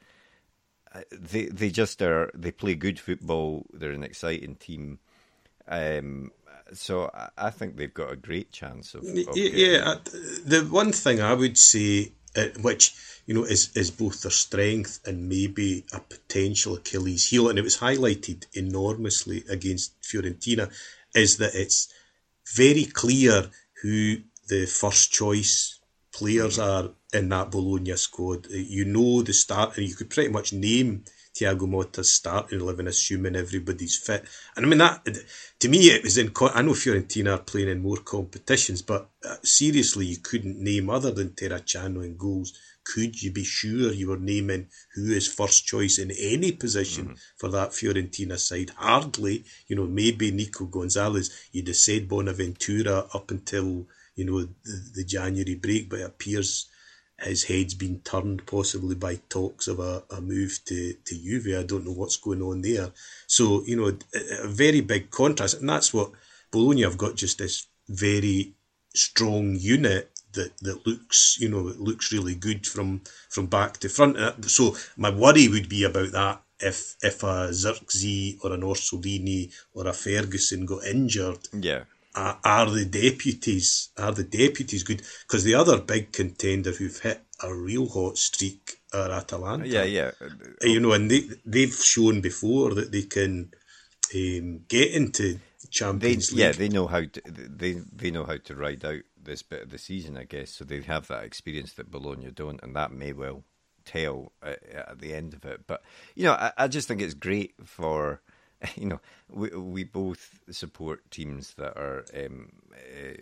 they 1.12 1.45
they 1.45 1.69
just 1.69 2.01
are. 2.01 2.31
They 2.33 2.51
play 2.51 2.75
good 2.75 3.00
football. 3.00 3.65
They're 3.73 3.91
an 3.91 4.03
exciting 4.03 4.55
team. 4.55 5.00
Um, 5.67 6.31
so 6.73 7.12
I 7.38 7.50
think 7.50 7.75
they've 7.75 7.93
got 7.93 8.12
a 8.12 8.15
great 8.15 8.51
chance 8.51 8.93
of. 8.93 9.03
of 9.03 9.35
yeah, 9.35 9.95
the 10.45 10.67
one 10.69 10.91
thing 10.91 11.21
I 11.21 11.33
would 11.33 11.57
say, 11.57 12.12
uh, 12.35 12.47
which 12.62 12.93
you 13.25 13.33
know 13.33 13.43
is 13.43 13.75
is 13.75 13.91
both 13.91 14.21
their 14.21 14.31
strength 14.31 15.00
and 15.05 15.29
maybe 15.29 15.85
a 15.93 16.00
potential 16.00 16.75
Achilles 16.75 17.29
heel, 17.29 17.50
and 17.50 17.59
it 17.59 17.63
was 17.63 17.77
highlighted 17.77 18.45
enormously 18.53 19.43
against 19.50 20.01
Fiorentina, 20.01 20.71
is 21.15 21.38
that 21.38 21.55
it's 21.55 21.91
very 22.55 22.85
clear 22.85 23.50
who 23.81 24.17
the 24.50 24.65
first 24.65 25.12
choice 25.12 25.79
players 26.13 26.60
are 26.60 26.91
in 27.13 27.29
that 27.29 27.51
Bologna 27.51 27.96
squad. 27.98 28.48
You 28.50 28.86
know 28.86 29.22
the 29.22 29.34
start, 29.34 29.77
and 29.77 29.88
you 29.88 29.96
could 29.96 30.10
pretty 30.10 30.32
much 30.32 30.53
name 30.53 31.03
Thiago 31.36 31.67
Motta's 31.67 32.13
starting 32.13 32.62
eleven, 32.62 32.88
assuming 32.88 33.36
everybody's 33.36 33.98
fit. 33.98 34.25
And 34.55 34.65
I 34.65 34.70
mean 34.70 34.77
that 34.79 35.08
to 35.60 35.70
me, 35.70 35.88
it 35.88 36.03
was 36.03 36.17
in. 36.17 36.32
I 36.53 36.62
know 36.62 36.74
Fiorentina 36.74 37.36
are 37.36 37.43
playing 37.43 37.70
in 37.70 37.82
more 37.82 37.98
competitions, 37.98 38.82
but 38.82 39.10
uh, 39.27 39.38
seriously, 39.43 40.05
you 40.05 40.17
couldn't 40.17 40.60
name 40.60 40.89
other 40.89 41.12
than 41.12 41.29
Terracciano 41.29 42.05
in 42.05 42.17
goals. 42.17 42.53
Could 42.86 43.24
you 43.24 43.32
be 43.32 43.46
sure 43.46 43.93
you 43.93 44.10
were 44.10 44.17
naming 44.17 44.67
who 44.93 45.12
is 45.12 45.34
first 45.34 45.65
choice 45.65 45.98
in 45.98 46.12
any 46.12 46.51
position 46.51 47.05
mm-hmm. 47.05 47.13
for 47.38 47.48
that 47.50 47.72
Fiorentina 47.72 48.38
side? 48.38 48.72
Hardly. 48.75 49.46
You 49.67 49.77
know, 49.77 49.86
maybe 49.88 50.32
Nico 50.32 50.65
Gonzalez. 50.65 51.48
You'd 51.53 51.70
have 51.70 51.77
said 51.77 52.10
Bonaventura 52.10 53.08
up 53.13 53.32
until 53.32 53.88
you 54.15 54.25
know 54.25 54.41
the, 54.41 54.91
the 54.96 55.03
January 55.03 55.55
break, 55.55 55.89
but 55.89 56.00
it 56.00 56.05
appears 56.05 56.67
his 57.24 57.43
head's 57.43 57.74
been 57.74 58.00
turned 58.01 58.46
possibly 58.46 58.96
by 58.96 59.20
talks 59.29 59.67
of 59.67 59.79
a, 59.79 60.03
a 60.10 60.22
move 60.22 60.60
to, 60.65 60.93
to 61.05 61.15
Juve. 61.15 61.58
I 61.58 61.63
don't 61.63 61.86
know 61.86 61.93
what's 61.93 62.17
going 62.17 62.41
on 62.41 62.62
there. 62.62 62.91
So, 63.27 63.63
you 63.65 63.75
know, 63.75 63.88
a, 63.88 64.43
a 64.43 64.48
very 64.48 64.82
big 64.82 65.10
contrast. 65.10 65.60
And 65.60 65.70
that's 65.70 65.93
what 65.93 66.12
Bologna 66.51 66.84
have 66.84 66.98
got 66.98 67.15
just 67.15 67.38
this 67.38 67.67
very 67.88 68.53
strong 68.93 69.55
unit 69.55 70.12
that, 70.34 70.58
that 70.62 70.86
looks, 70.86 71.38
you 71.39 71.50
know, 71.50 71.67
it 71.67 71.79
looks 71.79 72.12
really 72.12 72.36
good 72.36 72.65
from, 72.65 73.01
from 73.29 73.46
back 73.46 73.77
to 73.77 73.89
front. 73.89 74.17
Uh, 74.17 74.34
so 74.41 74.75
my 74.98 75.10
worry 75.10 75.48
would 75.48 75.70
be 75.70 75.84
about 75.84 76.12
that 76.12 76.41
if 76.60 76.96
if 77.01 77.24
a 77.24 77.50
Zirkzee 77.50 78.38
or 78.41 78.53
an 78.53 78.62
Orsolini 78.62 79.53
or 79.74 79.88
a 79.88 79.93
Ferguson 79.93 80.65
got 80.65 80.86
injured. 80.86 81.39
Yeah 81.51 81.84
are, 82.15 82.39
are 82.43 82.70
the 82.70 82.86
deputies 82.86 83.89
are 83.98 84.12
the 84.12 84.24
deputies 84.24 84.84
good? 84.84 85.01
Because 85.27 85.43
the 85.43 85.55
other 85.55 85.79
big 85.79 86.12
contender 86.12 86.72
who've 86.72 87.00
hit 87.00 87.22
a 87.41 87.53
real 87.53 87.89
hot 87.89 88.17
streak 88.17 88.79
are 88.93 89.12
Atalanta. 89.12 89.67
Yeah, 89.67 89.84
yeah. 89.84 90.12
You 90.62 90.79
know, 90.79 90.93
and 90.93 91.10
they 91.10 91.29
they've 91.46 91.74
shown 91.74 92.22
before 92.22 92.74
that 92.75 92.91
they 92.91 93.03
can 93.03 93.51
um, 94.13 94.62
get 94.67 94.91
into 94.91 95.39
Champions 95.70 96.29
they, 96.29 96.36
League. 96.36 96.46
Yeah, 96.46 96.51
they 96.51 96.70
know 96.70 96.88
how 96.88 97.01
to 97.01 97.22
they 97.25 97.74
they 97.91 98.12
know 98.12 98.25
how 98.25 98.38
to 98.38 98.55
ride 98.55 98.86
out 98.86 99.01
this 99.22 99.41
bit 99.41 99.63
of 99.63 99.70
the 99.70 99.77
season, 99.77 100.17
I 100.17 100.25
guess. 100.25 100.51
So 100.51 100.65
they 100.65 100.82
have 100.82 101.08
that 101.08 101.24
experience 101.24 101.74
that 101.74 101.91
Bologna 101.91 102.32
don't, 102.32 102.62
and 102.62 102.75
that 102.75 102.91
may 102.91 103.13
well 103.13 103.43
tell 103.86 104.32
at, 104.41 104.63
at 104.72 105.00
the 105.00 105.13
end 105.13 105.34
of 105.34 105.46
it. 105.46 105.62
But 105.67 105.82
you 106.15 106.25
know, 106.25 106.34
I, 106.34 106.51
I 106.58 106.67
just 106.67 106.88
think 106.88 107.01
it's 107.01 107.13
great 107.13 107.53
for 107.63 108.22
you 108.75 108.86
know, 108.86 109.00
we 109.29 109.50
we 109.50 109.84
both 109.84 110.39
support 110.51 111.10
teams 111.12 111.53
that 111.55 111.77
are 111.77 112.05
um, 112.15 112.50
uh, 112.74 113.13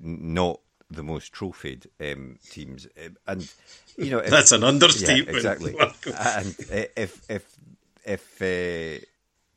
not 0.00 0.60
the 0.90 1.02
most 1.02 1.32
trophied 1.32 1.88
um, 2.00 2.38
teams, 2.50 2.86
um, 3.04 3.16
and 3.26 3.52
you 3.96 4.10
know 4.10 4.18
if, 4.24 4.30
that's 4.30 4.52
an 4.52 4.64
understatement. 4.64 5.28
Yeah, 5.28 5.34
exactly. 5.34 5.74
and 5.78 6.56
uh, 6.72 6.88
if 6.96 7.22
if 7.28 7.56
if 8.04 8.42
uh, 8.42 9.04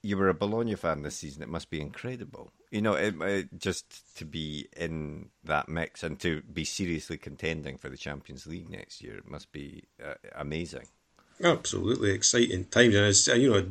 you 0.04 0.18
were 0.18 0.30
a 0.30 0.34
Bologna 0.34 0.76
fan 0.76 1.04
this 1.04 1.16
season, 1.16 1.44
it 1.44 1.50
must 1.50 1.70
be 1.70 1.80
incredible. 1.80 2.52
You 2.72 2.82
know, 2.82 2.94
it, 2.94 3.16
it, 3.22 3.60
just 3.60 4.18
to 4.18 4.26
be 4.26 4.68
in 4.76 5.30
that 5.44 5.68
mix 5.68 6.04
and 6.04 6.20
to 6.22 6.42
be 6.42 6.64
seriously 6.64 7.18
contending 7.18 7.78
for 7.78 7.90
the 7.90 7.98
Champions 7.98 8.48
League 8.48 8.70
next 8.70 9.02
year, 9.02 9.18
it 9.18 9.30
must 9.30 9.52
be 9.52 9.84
uh, 10.04 10.14
amazing. 10.36 10.88
Absolutely 11.44 12.12
exciting 12.12 12.66
times, 12.66 12.96
and 12.96 13.06
as 13.06 13.28
you 13.28 13.50
know, 13.50 13.66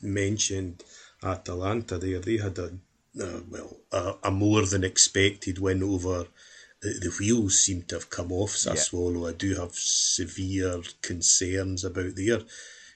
mentioned 0.00 0.82
Atalanta 1.22 1.98
there, 1.98 2.18
they 2.18 2.38
had 2.38 2.58
a 2.58 2.72
uh, 3.20 3.40
well 3.50 3.76
a, 3.92 4.14
a, 4.24 4.30
more 4.30 4.64
than 4.64 4.84
expected 4.84 5.58
win 5.58 5.82
over. 5.82 6.26
The, 6.80 6.88
the 7.00 7.14
wheels 7.20 7.60
seem 7.60 7.82
to 7.82 7.96
have 7.96 8.10
come 8.10 8.32
off 8.32 8.50
Sassuolo. 8.50 9.22
Yeah. 9.22 9.28
I 9.28 9.32
do 9.32 9.54
have 9.54 9.74
severe 9.74 10.82
concerns 11.02 11.84
about 11.84 12.16
their 12.16 12.40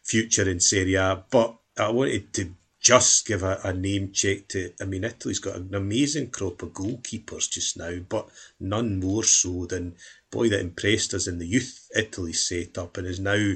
future 0.03 0.49
in 0.49 0.61
Serie 0.61 0.95
A, 0.95 1.23
but 1.31 1.57
I 1.79 1.91
wanted 1.91 2.33
to 2.35 2.55
just 2.81 3.27
give 3.27 3.43
a, 3.43 3.61
a, 3.65 3.73
name 3.73 4.13
check 4.13 4.49
to. 4.49 4.73
I 4.81 4.85
mean, 4.85 5.05
Italy's 5.05 5.41
got 5.41 5.57
an 5.57 5.75
amazing 5.75 6.31
crop 6.31 6.63
of 6.63 6.73
goalkeepers 6.73 7.51
just 7.51 7.77
now, 7.77 7.99
but 8.09 8.29
none 8.59 8.99
more 9.01 9.25
so 9.25 9.67
than 9.67 9.97
boy 10.31 10.49
that 10.49 10.61
impressed 10.61 11.13
us 11.13 11.27
in 11.27 11.39
the 11.39 11.47
youth 11.47 11.89
Italy 11.95 12.33
set 12.33 12.79
up 12.79 12.97
and 12.97 13.07
is 13.07 13.21
now 13.21 13.55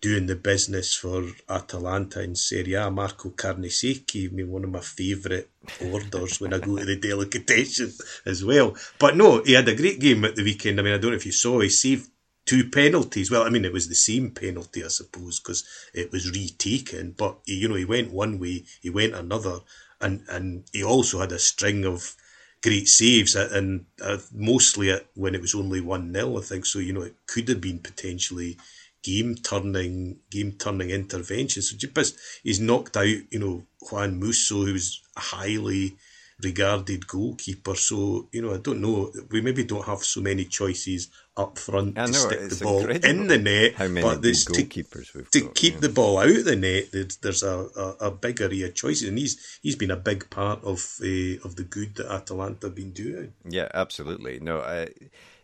doing 0.00 0.26
the 0.26 0.36
business 0.36 0.94
for 0.94 1.24
Atalanta 1.48 2.22
in 2.22 2.34
Serie 2.34 2.74
A. 2.74 2.90
Marco 2.90 3.30
Carnesecchi, 3.30 4.32
mean, 4.32 4.50
one 4.50 4.64
of 4.64 4.70
my 4.70 4.80
favourite 4.80 5.48
orders 5.84 6.40
when 6.40 6.54
I 6.54 6.58
go 6.58 6.78
to 6.78 6.84
the 6.84 6.96
delicatessen 7.00 7.92
as 8.24 8.44
well. 8.44 8.74
But 8.98 9.16
no, 9.16 9.42
he 9.42 9.52
had 9.52 9.68
a 9.68 9.74
great 9.74 10.00
game 10.00 10.24
at 10.24 10.36
the 10.36 10.44
weekend. 10.44 10.80
I 10.80 10.82
mean, 10.82 10.94
I 10.94 10.98
don't 10.98 11.10
know 11.10 11.16
if 11.16 11.26
you 11.26 11.32
saw, 11.32 11.60
he 11.60 11.68
saved 11.68 12.08
two 12.46 12.70
penalties. 12.70 13.30
Well, 13.30 13.42
I 13.42 13.50
mean, 13.50 13.64
it 13.64 13.72
was 13.72 13.88
the 13.88 13.94
same 13.94 14.30
penalty, 14.30 14.82
I 14.84 14.88
suppose, 14.88 15.38
because 15.38 15.64
it 15.92 16.10
was 16.10 16.30
retaken. 16.30 17.14
But 17.16 17.38
you 17.44 17.68
know, 17.68 17.74
he 17.74 17.84
went 17.84 18.12
one 18.12 18.38
way, 18.38 18.64
he 18.80 18.88
went 18.88 19.14
another, 19.14 19.60
and 20.00 20.24
and 20.28 20.64
he 20.72 20.82
also 20.82 21.20
had 21.20 21.32
a 21.32 21.38
string 21.38 21.84
of 21.84 22.16
great 22.62 22.88
saves, 22.88 23.34
and 23.36 23.86
uh, 24.02 24.18
mostly 24.32 24.98
when 25.14 25.34
it 25.34 25.40
was 25.40 25.54
only 25.54 25.80
one 25.80 26.12
0 26.12 26.38
I 26.38 26.40
think. 26.40 26.64
So 26.64 26.78
you 26.78 26.94
know, 26.94 27.02
it 27.02 27.14
could 27.26 27.48
have 27.48 27.60
been 27.60 27.78
potentially 27.80 28.56
game 29.02 29.34
turning 29.36 30.18
game 30.30 30.52
turning 30.52 30.90
interventions. 30.90 31.70
So 31.70 31.76
just 31.76 32.18
he's 32.42 32.60
knocked 32.60 32.96
out, 32.96 33.06
you 33.30 33.38
know, 33.38 33.64
Juan 33.90 34.18
Musso, 34.20 34.64
who's 34.66 35.02
a 35.16 35.20
highly 35.20 35.96
regarded 36.42 37.06
goalkeeper. 37.06 37.74
So, 37.74 38.28
you 38.32 38.42
know, 38.42 38.54
I 38.54 38.58
don't 38.58 38.80
know. 38.80 39.12
We 39.30 39.40
maybe 39.40 39.64
don't 39.64 39.84
have 39.84 39.98
so 39.98 40.20
many 40.20 40.44
choices 40.44 41.08
up 41.36 41.58
front 41.58 41.98
I 41.98 42.06
to 42.06 42.12
know, 42.12 42.18
stick 42.18 42.48
the 42.48 42.64
ball 42.64 42.88
in 42.88 43.26
the 43.26 43.38
net. 43.38 43.74
How 43.74 43.88
many 43.88 44.06
but 44.06 44.20
goalkeepers 44.20 45.12
to, 45.12 45.18
we've 45.18 45.30
to 45.30 45.40
got, 45.42 45.54
keep 45.54 45.74
yeah. 45.74 45.80
the 45.80 45.88
ball 45.88 46.18
out 46.18 46.28
of 46.28 46.44
the 46.44 46.56
net, 46.56 46.92
there's 47.22 47.42
a, 47.42 47.68
a, 47.76 48.06
a 48.06 48.10
big 48.10 48.40
array 48.40 48.62
of 48.62 48.74
choices, 48.74 49.08
and 49.08 49.18
he's 49.18 49.58
he's 49.62 49.76
been 49.76 49.90
a 49.90 49.96
big 49.96 50.28
part 50.30 50.62
of 50.64 50.78
uh, 51.02 51.40
of 51.44 51.56
the 51.56 51.66
good 51.68 51.94
that 51.96 52.10
Atalanta 52.10 52.66
have 52.66 52.74
been 52.74 52.92
doing. 52.92 53.32
Yeah, 53.48 53.68
absolutely. 53.74 54.40
No, 54.40 54.60
I 54.60 54.88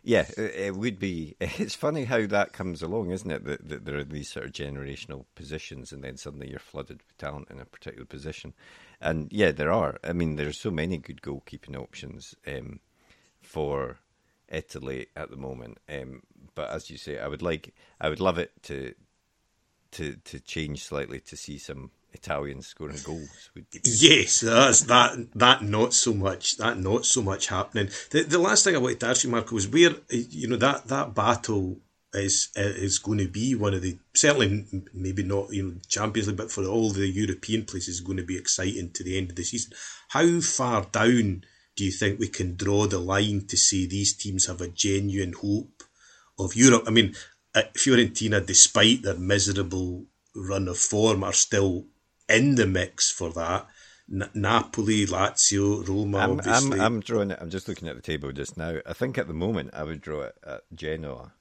yeah, 0.06 0.24
it 0.36 0.76
would 0.76 1.00
be. 1.00 1.34
It's 1.40 1.74
funny 1.74 2.04
how 2.04 2.26
that 2.26 2.52
comes 2.52 2.80
along, 2.80 3.10
isn't 3.10 3.30
it? 3.30 3.44
That, 3.44 3.68
that, 3.68 3.84
there 3.84 3.98
are 3.98 4.04
these 4.04 4.30
sort 4.30 4.46
of 4.46 4.52
generational 4.52 5.24
positions, 5.34 5.90
and 5.90 6.04
then 6.04 6.16
suddenly 6.16 6.48
you're 6.48 6.60
flooded 6.60 6.98
with 6.98 7.18
talent 7.18 7.48
in 7.50 7.60
a 7.60 7.64
particular 7.64 8.06
position. 8.06 8.54
And 9.00 9.32
yeah, 9.32 9.50
there 9.50 9.72
are. 9.72 9.98
I 10.04 10.12
mean, 10.12 10.36
there's 10.36 10.60
so 10.60 10.70
many 10.70 10.98
good 10.98 11.22
goalkeeping 11.22 11.76
options 11.76 12.36
um, 12.46 12.78
for 13.40 13.98
Italy 14.48 15.08
at 15.16 15.30
the 15.30 15.36
moment. 15.36 15.78
Um, 15.88 16.22
but 16.54 16.70
as 16.70 16.88
you 16.88 16.98
say, 16.98 17.18
I 17.18 17.26
would 17.26 17.42
like, 17.42 17.74
I 18.00 18.08
would 18.08 18.20
love 18.20 18.38
it 18.38 18.52
to 18.64 18.94
to 19.90 20.14
to 20.24 20.38
change 20.38 20.84
slightly 20.84 21.18
to 21.18 21.36
see 21.36 21.58
some 21.58 21.90
Italians 22.16 22.66
scoring 22.68 22.98
goals. 23.04 23.50
Yes, 23.84 24.40
that's 24.40 24.80
that 24.92 25.10
that 25.34 25.62
not 25.62 25.94
so 25.94 26.12
much 26.14 26.56
that 26.56 26.78
not 26.78 27.04
so 27.04 27.20
much 27.22 27.48
happening. 27.48 27.88
The 28.10 28.22
the 28.22 28.38
last 28.38 28.64
thing 28.64 28.74
I 28.74 28.78
wanted 28.84 29.00
to 29.00 29.08
ask 29.08 29.24
you, 29.24 29.30
Marco, 29.30 29.54
was 29.54 29.68
where 29.68 29.94
you 30.10 30.48
know 30.48 30.56
that 30.56 30.88
that 30.88 31.14
battle 31.14 31.78
is 32.14 32.50
is 32.56 32.98
going 32.98 33.18
to 33.18 33.28
be 33.28 33.54
one 33.54 33.74
of 33.74 33.82
the 33.82 33.98
certainly 34.14 34.66
maybe 34.92 35.22
not 35.22 35.52
you 35.52 35.62
know 35.62 35.74
Champions 35.88 36.28
League, 36.28 36.36
but 36.36 36.52
for 36.52 36.64
all 36.64 36.90
the 36.90 37.06
European 37.06 37.64
places, 37.64 38.00
going 38.00 38.18
to 38.18 38.24
be 38.32 38.38
exciting 38.38 38.90
to 38.92 39.04
the 39.04 39.16
end 39.18 39.30
of 39.30 39.36
the 39.36 39.44
season. 39.44 39.72
How 40.08 40.40
far 40.40 40.84
down 40.84 41.44
do 41.76 41.84
you 41.84 41.90
think 41.90 42.18
we 42.18 42.28
can 42.28 42.56
draw 42.56 42.86
the 42.86 42.98
line 42.98 43.46
to 43.48 43.56
say 43.56 43.86
these 43.86 44.14
teams 44.14 44.46
have 44.46 44.60
a 44.60 44.68
genuine 44.68 45.34
hope 45.34 45.82
of 46.38 46.56
Europe? 46.56 46.84
I 46.86 46.90
mean, 46.90 47.14
uh, 47.54 47.62
Fiorentina, 47.74 48.44
despite 48.44 49.02
their 49.02 49.18
miserable 49.18 50.06
run 50.34 50.68
of 50.68 50.78
form, 50.78 51.22
are 51.24 51.32
still 51.32 51.86
in 52.28 52.54
the 52.54 52.66
mix 52.66 53.10
for 53.10 53.32
that. 53.32 53.66
N- 54.10 54.30
Napoli, 54.34 55.06
Lazio, 55.06 55.86
Roma. 55.86 56.18
I'm, 56.18 56.30
obviously. 56.32 56.80
I'm, 56.80 56.80
I'm 56.80 57.00
drawing 57.00 57.30
it. 57.32 57.38
I'm 57.40 57.50
just 57.50 57.68
looking 57.68 57.88
at 57.88 57.96
the 57.96 58.02
table 58.02 58.32
just 58.32 58.56
now. 58.56 58.78
I 58.86 58.92
think 58.92 59.18
at 59.18 59.26
the 59.26 59.34
moment 59.34 59.70
I 59.72 59.82
would 59.82 60.00
draw 60.00 60.22
it 60.22 60.36
at 60.46 60.62
Genoa 60.74 61.32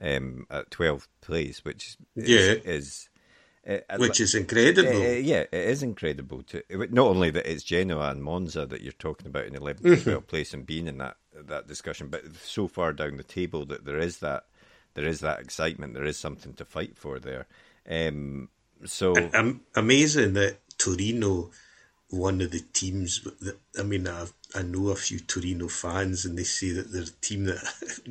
um, 0.00 0.46
at 0.50 0.70
12th 0.70 1.08
place, 1.20 1.64
which 1.64 1.96
is, 2.16 2.28
yeah. 2.28 2.54
is 2.64 3.08
uh, 3.68 3.78
which 3.98 4.20
is 4.20 4.34
incredible. 4.34 5.02
Uh, 5.02 5.18
yeah, 5.18 5.40
it 5.40 5.52
is 5.52 5.82
incredible. 5.82 6.42
To 6.44 6.62
not 6.70 7.06
only 7.06 7.30
that 7.30 7.50
it's 7.50 7.62
Genoa 7.62 8.10
and 8.10 8.22
Monza 8.22 8.64
that 8.66 8.80
you're 8.80 8.92
talking 8.92 9.26
about 9.26 9.44
in 9.44 9.54
11th, 9.54 9.80
mm-hmm. 9.82 10.10
12th 10.10 10.26
place 10.26 10.54
and 10.54 10.64
being 10.64 10.88
in 10.88 10.98
that 10.98 11.16
that 11.34 11.68
discussion, 11.68 12.08
but 12.08 12.22
so 12.36 12.68
far 12.68 12.92
down 12.92 13.16
the 13.16 13.22
table 13.22 13.66
that 13.66 13.84
there 13.84 13.98
is 13.98 14.18
that 14.18 14.46
there 14.94 15.04
is 15.04 15.20
that 15.20 15.40
excitement. 15.40 15.94
There 15.94 16.04
is 16.04 16.16
something 16.16 16.54
to 16.54 16.64
fight 16.64 16.96
for 16.96 17.18
there. 17.18 17.46
Um, 17.88 18.48
so 18.84 19.14
I'm 19.34 19.60
amazing 19.74 20.34
that 20.34 20.58
Torino, 20.78 21.50
one 22.08 22.40
of 22.40 22.50
the 22.50 22.60
teams 22.72 23.20
that 23.40 23.58
I 23.78 23.82
mean, 23.82 24.08
I, 24.08 24.26
I 24.54 24.62
know 24.62 24.88
a 24.88 24.96
few 24.96 25.20
Torino 25.20 25.68
fans, 25.68 26.24
and 26.24 26.36
they 26.36 26.44
say 26.44 26.70
that 26.72 26.92
they're 26.92 27.02
a 27.02 27.20
team 27.20 27.44
that 27.44 27.62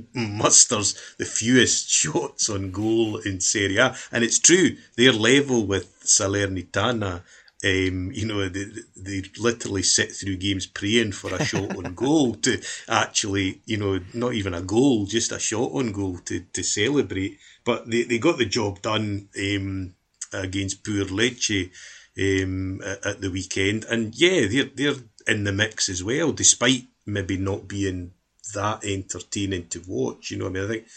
musters 0.14 1.16
the 1.18 1.26
fewest 1.26 1.90
shots 1.90 2.50
on 2.50 2.72
goal 2.72 3.18
in 3.18 3.40
Serie 3.40 3.78
A, 3.78 3.96
and 4.12 4.24
it's 4.24 4.40
true. 4.40 4.78
They're 4.96 5.12
level 5.12 5.66
with 5.66 6.00
Salernitana. 6.04 7.24
Um, 7.62 8.14
you 8.14 8.26
know, 8.26 8.48
they, 8.48 8.68
they 8.96 9.24
literally 9.38 9.84
sit 9.84 10.14
through 10.14 10.38
games 10.38 10.66
praying 10.66 11.12
for 11.12 11.36
a 11.36 11.44
shot 11.44 11.76
on 11.76 11.94
goal 11.96 12.36
to 12.36 12.62
actually, 12.88 13.60
you 13.66 13.76
know, 13.76 14.00
not 14.14 14.34
even 14.34 14.54
a 14.54 14.62
goal, 14.62 15.06
just 15.06 15.34
a 15.34 15.40
shot 15.40 15.72
on 15.74 15.92
goal 15.92 16.20
to, 16.20 16.40
to 16.54 16.64
celebrate. 16.64 17.38
But 17.66 17.90
they, 17.90 18.04
they 18.04 18.18
got 18.18 18.38
the 18.38 18.46
job 18.46 18.82
done. 18.82 19.28
Um, 19.38 19.94
against 20.34 20.84
poor 20.84 21.06
Lecce 21.06 21.72
um, 22.20 22.82
at 22.82 23.22
the 23.22 23.32
weekend. 23.32 23.86
And 23.86 24.14
yeah, 24.16 24.48
they're 24.48 24.70
they're 24.76 25.02
in 25.28 25.44
the 25.44 25.52
mix 25.52 25.90
as 25.90 26.04
well, 26.04 26.32
despite 26.32 26.86
maybe 27.06 27.38
not 27.38 27.68
being 27.68 28.12
that 28.54 28.84
entertaining 28.84 29.68
to 29.68 29.82
watch. 29.88 30.32
You 30.32 30.38
know, 30.38 30.48
I 30.48 30.50
mean, 30.50 30.64
I 30.64 30.68
think 30.68 30.88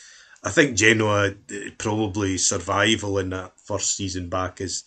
I 0.44 0.50
think 0.50 0.76
Genoa 0.76 1.28
uh, 1.28 1.54
probably 1.78 2.38
survival 2.38 3.18
in 3.18 3.30
that 3.30 3.52
first 3.60 3.96
season 3.96 4.28
back 4.28 4.60
is 4.60 4.84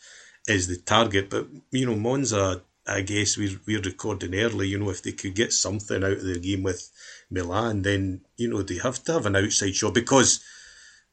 is 0.47 0.67
the 0.67 0.77
target. 0.77 1.29
But 1.29 1.47
you 1.71 1.85
know, 1.85 1.95
Monza, 1.95 2.61
I 2.87 3.01
guess 3.01 3.37
we're 3.37 3.59
we're 3.65 3.81
recording 3.81 4.35
early. 4.35 4.67
You 4.67 4.79
know, 4.79 4.89
if 4.89 5.03
they 5.03 5.13
could 5.13 5.35
get 5.35 5.53
something 5.53 6.03
out 6.03 6.11
of 6.11 6.23
the 6.23 6.39
game 6.39 6.63
with 6.63 6.89
Milan, 7.29 7.83
then 7.83 8.21
you 8.35 8.49
know 8.49 8.61
they 8.61 8.77
have 8.77 9.03
to 9.05 9.13
have 9.13 9.25
an 9.25 9.35
outside 9.35 9.75
shot 9.75 9.93
because, 9.93 10.43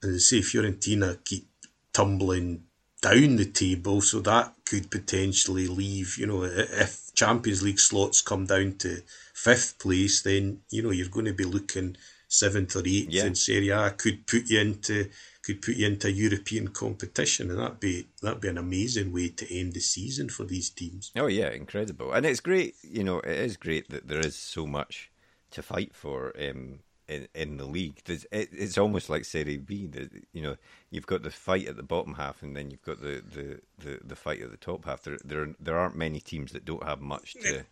as 0.02 0.14
I 0.14 0.18
say, 0.18 0.38
Fiorentina 0.40 1.24
keep 1.24 1.48
tumbling 1.92 2.64
down 3.02 3.36
the 3.36 3.44
table, 3.44 4.00
so 4.00 4.20
that 4.20 4.54
could 4.64 4.90
potentially 4.90 5.66
leave, 5.66 6.16
you 6.16 6.26
know, 6.26 6.44
if 6.44 7.12
Champions 7.14 7.62
League 7.62 7.80
slots 7.80 8.22
come 8.22 8.46
down 8.46 8.76
to 8.78 9.02
fifth 9.34 9.78
place, 9.78 10.22
then, 10.22 10.60
you 10.70 10.82
know, 10.82 10.90
you're 10.90 11.08
going 11.08 11.26
to 11.26 11.34
be 11.34 11.44
looking 11.44 11.96
seventh 12.28 12.74
or 12.74 12.82
eighth 12.86 13.10
yeah. 13.10 13.26
in 13.26 13.34
Serie 13.34 13.68
A, 13.68 13.90
could 13.90 14.26
put 14.26 14.48
you 14.48 14.60
into 14.60 15.10
could 15.42 15.60
put 15.60 15.74
you 15.74 15.88
into 15.88 16.10
European 16.10 16.68
competition, 16.68 17.50
and 17.50 17.58
that'd 17.58 17.80
be 17.80 18.06
that'd 18.22 18.40
be 18.40 18.48
an 18.48 18.58
amazing 18.58 19.12
way 19.12 19.28
to 19.28 19.58
end 19.58 19.74
the 19.74 19.80
season 19.80 20.28
for 20.28 20.44
these 20.44 20.70
teams. 20.70 21.10
Oh 21.16 21.26
yeah, 21.26 21.50
incredible, 21.50 22.12
and 22.12 22.24
it's 22.24 22.40
great. 22.40 22.76
You 22.82 23.04
know, 23.04 23.18
it 23.18 23.36
is 23.36 23.56
great 23.56 23.90
that 23.90 24.08
there 24.08 24.20
is 24.20 24.36
so 24.36 24.66
much 24.66 25.10
to 25.50 25.62
fight 25.62 25.94
for. 25.94 26.32
Um, 26.40 26.78
in, 27.08 27.28
in 27.34 27.56
the 27.56 27.64
league. 27.64 28.00
It, 28.06 28.26
it's 28.30 28.78
almost 28.78 29.10
like 29.10 29.24
Serie 29.24 29.56
B. 29.56 29.86
The, 29.86 30.08
you 30.32 30.42
know, 30.42 30.56
you've 30.90 31.06
got 31.06 31.22
the 31.22 31.30
fight 31.30 31.68
at 31.68 31.76
the 31.76 31.82
bottom 31.82 32.14
half, 32.14 32.42
and 32.42 32.56
then 32.56 32.70
you've 32.70 32.82
got 32.82 33.00
the, 33.00 33.22
the, 33.34 33.60
the, 33.78 34.00
the 34.04 34.16
fight 34.16 34.42
at 34.42 34.50
the 34.50 34.56
top 34.56 34.84
half. 34.84 35.02
There, 35.02 35.18
there 35.24 35.54
there 35.60 35.78
aren't 35.78 35.96
many 35.96 36.20
teams 36.20 36.52
that 36.52 36.64
don't 36.64 36.84
have 36.84 37.00
much 37.00 37.34
to. 37.34 37.64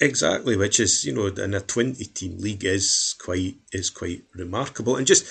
Exactly, 0.00 0.56
which 0.56 0.80
is 0.80 1.04
you 1.04 1.14
know, 1.14 1.26
in 1.26 1.54
a 1.54 1.60
twenty 1.60 2.04
team 2.04 2.38
league 2.38 2.64
is 2.64 3.14
quite 3.18 3.56
is 3.72 3.90
quite 3.90 4.24
remarkable, 4.34 4.96
and 4.96 5.06
just. 5.06 5.26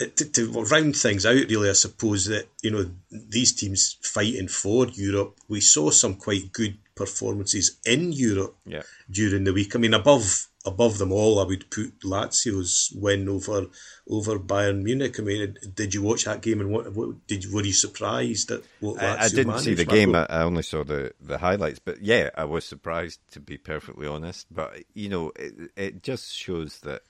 Uh, 0.00 0.06
to, 0.16 0.24
to 0.24 0.50
round 0.64 0.96
things 0.96 1.24
out, 1.24 1.34
really, 1.48 1.70
I 1.70 1.72
suppose 1.72 2.24
that 2.24 2.48
you 2.62 2.72
know 2.72 2.90
these 3.12 3.52
teams 3.52 3.96
fighting 4.02 4.48
for 4.48 4.88
Europe. 4.88 5.38
We 5.46 5.60
saw 5.60 5.90
some 5.90 6.16
quite 6.16 6.52
good 6.52 6.78
performances 6.96 7.78
in 7.84 8.12
Europe 8.12 8.56
yeah. 8.66 8.82
during 9.08 9.44
the 9.44 9.52
week. 9.52 9.76
I 9.76 9.78
mean, 9.78 9.94
above 9.94 10.48
above 10.64 10.98
them 10.98 11.12
all, 11.12 11.38
I 11.38 11.44
would 11.44 11.70
put 11.70 12.00
Lazio's 12.00 12.92
win 12.96 13.28
over 13.28 13.66
over 14.08 14.38
Bayern 14.38 14.82
Munich. 14.82 15.18
I 15.18 15.22
mean, 15.22 15.56
did 15.74 15.94
you 15.94 16.02
watch 16.02 16.24
that 16.24 16.40
game 16.40 16.60
and 16.60 16.70
what, 16.70 16.92
what 16.92 17.26
did 17.26 17.52
were 17.52 17.64
you 17.64 17.72
surprised 17.72 18.50
at 18.50 18.62
what 18.80 18.96
Lazio 18.96 19.02
I, 19.02 19.24
I 19.24 19.28
didn't 19.28 19.46
managed, 19.48 19.64
see 19.64 19.74
the 19.74 19.84
game. 19.84 20.14
I, 20.14 20.26
I 20.28 20.42
only 20.42 20.62
saw 20.62 20.84
the, 20.84 21.12
the 21.20 21.38
highlights. 21.38 21.78
But 21.78 22.00
yeah, 22.02 22.30
I 22.34 22.44
was 22.44 22.64
surprised 22.64 23.20
to 23.32 23.40
be 23.40 23.58
perfectly 23.58 24.06
honest. 24.06 24.46
But 24.50 24.84
you 24.94 25.08
know, 25.08 25.32
it, 25.36 25.70
it 25.76 26.02
just 26.02 26.32
shows 26.32 26.80
that 26.80 27.02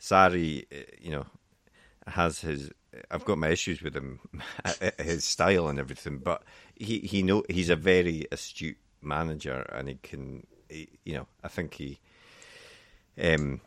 Sarri, 0.00 0.66
eh, 0.70 0.82
you 1.00 1.10
know, 1.10 1.26
has 2.06 2.40
his. 2.40 2.70
I've 3.10 3.24
got 3.24 3.38
my 3.38 3.48
issues 3.48 3.82
with 3.82 3.96
him, 3.96 4.20
his 4.98 5.24
style 5.24 5.68
and 5.68 5.78
everything. 5.78 6.18
But 6.18 6.42
he 6.74 6.98
he 6.98 7.22
know 7.22 7.44
he's 7.48 7.70
a 7.70 7.76
very 7.76 8.26
astute 8.30 8.78
manager, 9.00 9.66
and 9.72 9.88
he 9.88 9.94
can. 10.02 10.46
He, 10.68 10.88
you 11.04 11.14
know, 11.14 11.26
I 11.42 11.48
think 11.48 11.74
he. 11.74 12.00
Um, 13.22 13.60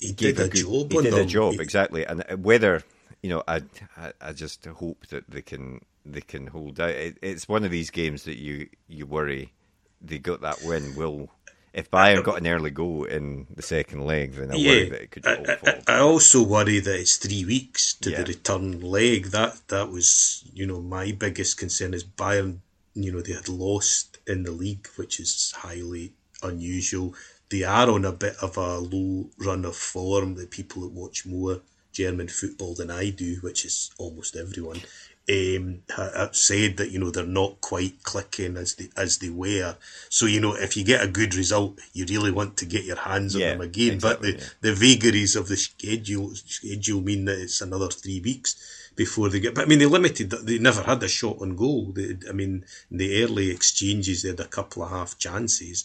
He 0.00 0.12
gave 0.12 0.36
did 0.36 0.46
a, 0.46 0.48
good- 0.48 0.60
job 0.62 0.92
He 0.92 1.02
did 1.02 1.12
them. 1.12 1.20
a 1.20 1.26
job 1.26 1.54
He- 1.54 1.60
exactly, 1.60 2.04
and 2.06 2.24
whether 2.44 2.82
you 3.22 3.28
know, 3.30 3.42
I, 3.46 3.62
I 3.96 4.12
I 4.20 4.32
just 4.32 4.64
hope 4.64 5.06
that 5.08 5.30
they 5.30 5.42
can 5.42 5.80
they 6.06 6.22
can 6.22 6.46
hold 6.46 6.80
out. 6.80 6.90
It, 6.90 7.18
it's 7.22 7.48
one 7.48 7.64
of 7.64 7.70
these 7.70 7.90
games 7.90 8.24
that 8.24 8.38
you 8.38 8.68
you 8.88 9.04
worry 9.06 9.52
they 10.00 10.18
got 10.18 10.40
that 10.40 10.62
win. 10.64 10.94
Will 10.96 11.28
if 11.74 11.90
Bayern 11.90 12.24
got 12.24 12.40
an 12.40 12.46
early 12.48 12.70
goal 12.70 13.04
in 13.04 13.46
the 13.54 13.62
second 13.62 14.04
leg, 14.06 14.32
then 14.32 14.50
I 14.50 14.56
worry 14.56 14.88
that 14.88 15.02
it 15.02 15.10
could 15.12 15.26
all 15.26 15.44
fall. 15.44 15.74
I, 15.86 15.96
I 15.96 15.98
also 16.00 16.42
worry 16.42 16.80
that 16.80 16.98
it's 16.98 17.16
three 17.16 17.44
weeks 17.44 17.94
to 18.00 18.10
Yeah. 18.10 18.22
the 18.22 18.32
return 18.32 18.80
leg. 18.80 19.26
That 19.26 19.60
that 19.68 19.90
was, 19.90 20.42
you 20.54 20.66
know, 20.66 20.80
my 20.80 21.12
biggest 21.12 21.58
concern 21.58 21.92
is 21.94 22.02
Bayern. 22.04 22.60
You 22.94 23.12
know, 23.12 23.20
they 23.20 23.34
had 23.34 23.48
lost 23.48 24.18
in 24.26 24.42
the 24.44 24.50
league, 24.50 24.88
which 24.96 25.20
is 25.20 25.52
highly 25.58 26.14
unusual. 26.42 27.14
They 27.50 27.64
are 27.64 27.90
on 27.90 28.04
a 28.04 28.12
bit 28.12 28.36
of 28.40 28.56
a 28.56 28.78
low 28.78 29.28
run 29.38 29.64
of 29.64 29.76
form. 29.76 30.34
The 30.36 30.46
people 30.46 30.82
that 30.82 30.92
watch 30.92 31.26
more 31.26 31.60
German 31.92 32.28
football 32.28 32.74
than 32.74 32.90
I 32.90 33.10
do, 33.10 33.36
which 33.40 33.64
is 33.64 33.90
almost 33.98 34.36
everyone, 34.36 34.80
um, 35.28 35.82
have 35.96 36.34
said 36.34 36.76
that 36.78 36.90
you 36.90 36.98
know 36.98 37.10
they're 37.10 37.26
not 37.26 37.60
quite 37.60 38.02
clicking 38.02 38.56
as 38.56 38.74
they 38.76 38.88
as 38.96 39.18
they 39.18 39.28
were. 39.28 39.76
So 40.08 40.26
you 40.26 40.40
know, 40.40 40.54
if 40.54 40.76
you 40.76 40.84
get 40.84 41.02
a 41.04 41.08
good 41.08 41.34
result, 41.34 41.78
you 41.92 42.04
really 42.08 42.30
want 42.30 42.56
to 42.58 42.66
get 42.66 42.84
your 42.84 42.96
hands 42.96 43.34
on 43.34 43.40
Yeah, 43.40 43.50
them 43.52 43.60
again. 43.60 43.94
exactly, 43.94 44.32
but 44.32 44.38
the, 44.38 44.44
yeah. 44.44 44.50
the 44.60 44.74
vagaries 44.74 45.36
of 45.36 45.48
the 45.48 45.56
schedule 45.56 46.34
schedule 46.34 47.00
mean 47.00 47.24
that 47.26 47.38
it's 47.38 47.60
another 47.60 47.88
three 47.88 48.20
weeks 48.20 48.56
before 48.96 49.28
they 49.28 49.40
get. 49.40 49.54
But 49.54 49.64
I 49.64 49.66
mean, 49.66 49.78
they 49.78 49.86
limited. 49.86 50.30
They 50.30 50.58
never 50.58 50.82
had 50.82 51.02
a 51.02 51.08
shot 51.08 51.38
on 51.40 51.56
goal. 51.56 51.92
They, 51.92 52.16
I 52.28 52.32
mean, 52.32 52.64
in 52.90 52.96
the 52.98 53.22
early 53.22 53.50
exchanges, 53.50 54.22
they 54.22 54.30
had 54.30 54.40
a 54.40 54.46
couple 54.46 54.82
of 54.82 54.90
half 54.90 55.18
chances, 55.18 55.84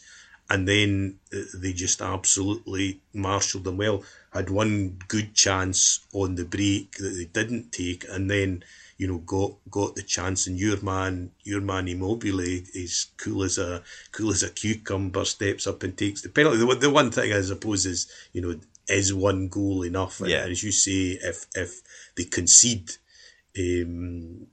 and 0.50 0.68
then 0.68 1.20
uh, 1.34 1.40
they 1.56 1.74
just 1.74 2.02
absolutely 2.02 3.02
marshalled 3.14 3.64
them 3.64 3.78
well. 3.78 4.04
Had 4.34 4.50
one 4.50 5.00
good 5.08 5.34
chance 5.34 6.06
on 6.14 6.36
the 6.36 6.46
break 6.46 6.98
that 6.98 7.10
they 7.10 7.26
didn't 7.26 7.72
take, 7.72 8.06
and 8.10 8.30
then 8.30 8.64
you 8.98 9.08
know 9.08 9.18
got 9.20 9.54
got 9.70 9.96
the 9.96 10.04
chance. 10.04 10.46
And 10.48 10.60
your 10.60 10.80
man, 10.82 11.32
your 11.44 11.62
man 11.62 11.88
Immobile, 11.88 12.42
is 12.42 13.08
cool 13.18 13.44
as 13.44 13.58
a 13.58 13.82
cool 14.12 14.32
as 14.32 14.44
a 14.44 14.50
cucumber. 14.50 15.26
Steps 15.26 15.68
up 15.68 15.84
and 15.84 15.98
takes 15.98 16.22
the 16.22 16.30
penalty. 16.30 16.58
The, 16.58 16.66
one- 16.68 16.80
the 16.80 16.90
one 16.90 17.12
thing 17.12 17.34
I 17.34 17.42
suppose 17.42 17.86
is 17.86 18.08
you 18.34 18.42
know 18.42 18.60
is 18.88 19.14
one 19.14 19.48
goal 19.48 19.82
enough? 19.84 20.20
And 20.22 20.30
Yeah. 20.30 20.46
as 20.46 20.64
you 20.64 20.72
say, 20.72 21.18
if 21.24 21.48
if 21.56 21.82
they 22.16 22.26
concede 22.26 22.92
um, 23.58 24.48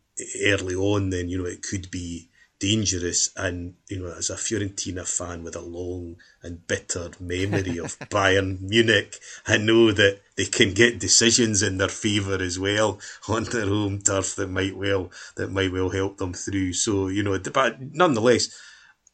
early 0.44 0.74
on, 0.74 1.11
then 1.11 1.28
you 1.28 1.38
know 1.38 1.44
it 1.44 1.62
could 1.62 1.90
be 1.90 2.28
dangerous. 2.62 3.31
And 3.37 3.75
you 3.88 3.98
know, 3.98 4.14
as 4.16 4.31
a 4.31 4.37
Fiorentina 4.37 5.07
fan 5.07 5.42
with 5.42 5.57
a 5.57 5.61
long 5.61 6.16
and 6.42 6.64
bitter 6.66 7.11
memory 7.18 7.79
of 7.79 7.98
Bayern 8.09 8.61
Munich, 8.61 9.18
I 9.46 9.57
know 9.57 9.90
that 9.90 10.20
they 10.37 10.44
can 10.44 10.72
get 10.72 11.01
decisions 11.01 11.62
in 11.62 11.79
their 11.79 11.88
favour 11.88 12.40
as 12.40 12.59
well 12.59 13.01
on 13.29 13.44
their 13.44 13.66
home 13.66 14.01
turf 14.01 14.37
that 14.37 14.48
might 14.48 14.77
well 14.77 15.11
that 15.37 15.51
might 15.51 15.72
well 15.72 15.90
help 15.90 16.18
them 16.18 16.33
through. 16.33 16.75
So 16.75 17.09
you 17.09 17.22
know, 17.22 17.38
but 17.38 17.81
nonetheless. 17.81 18.57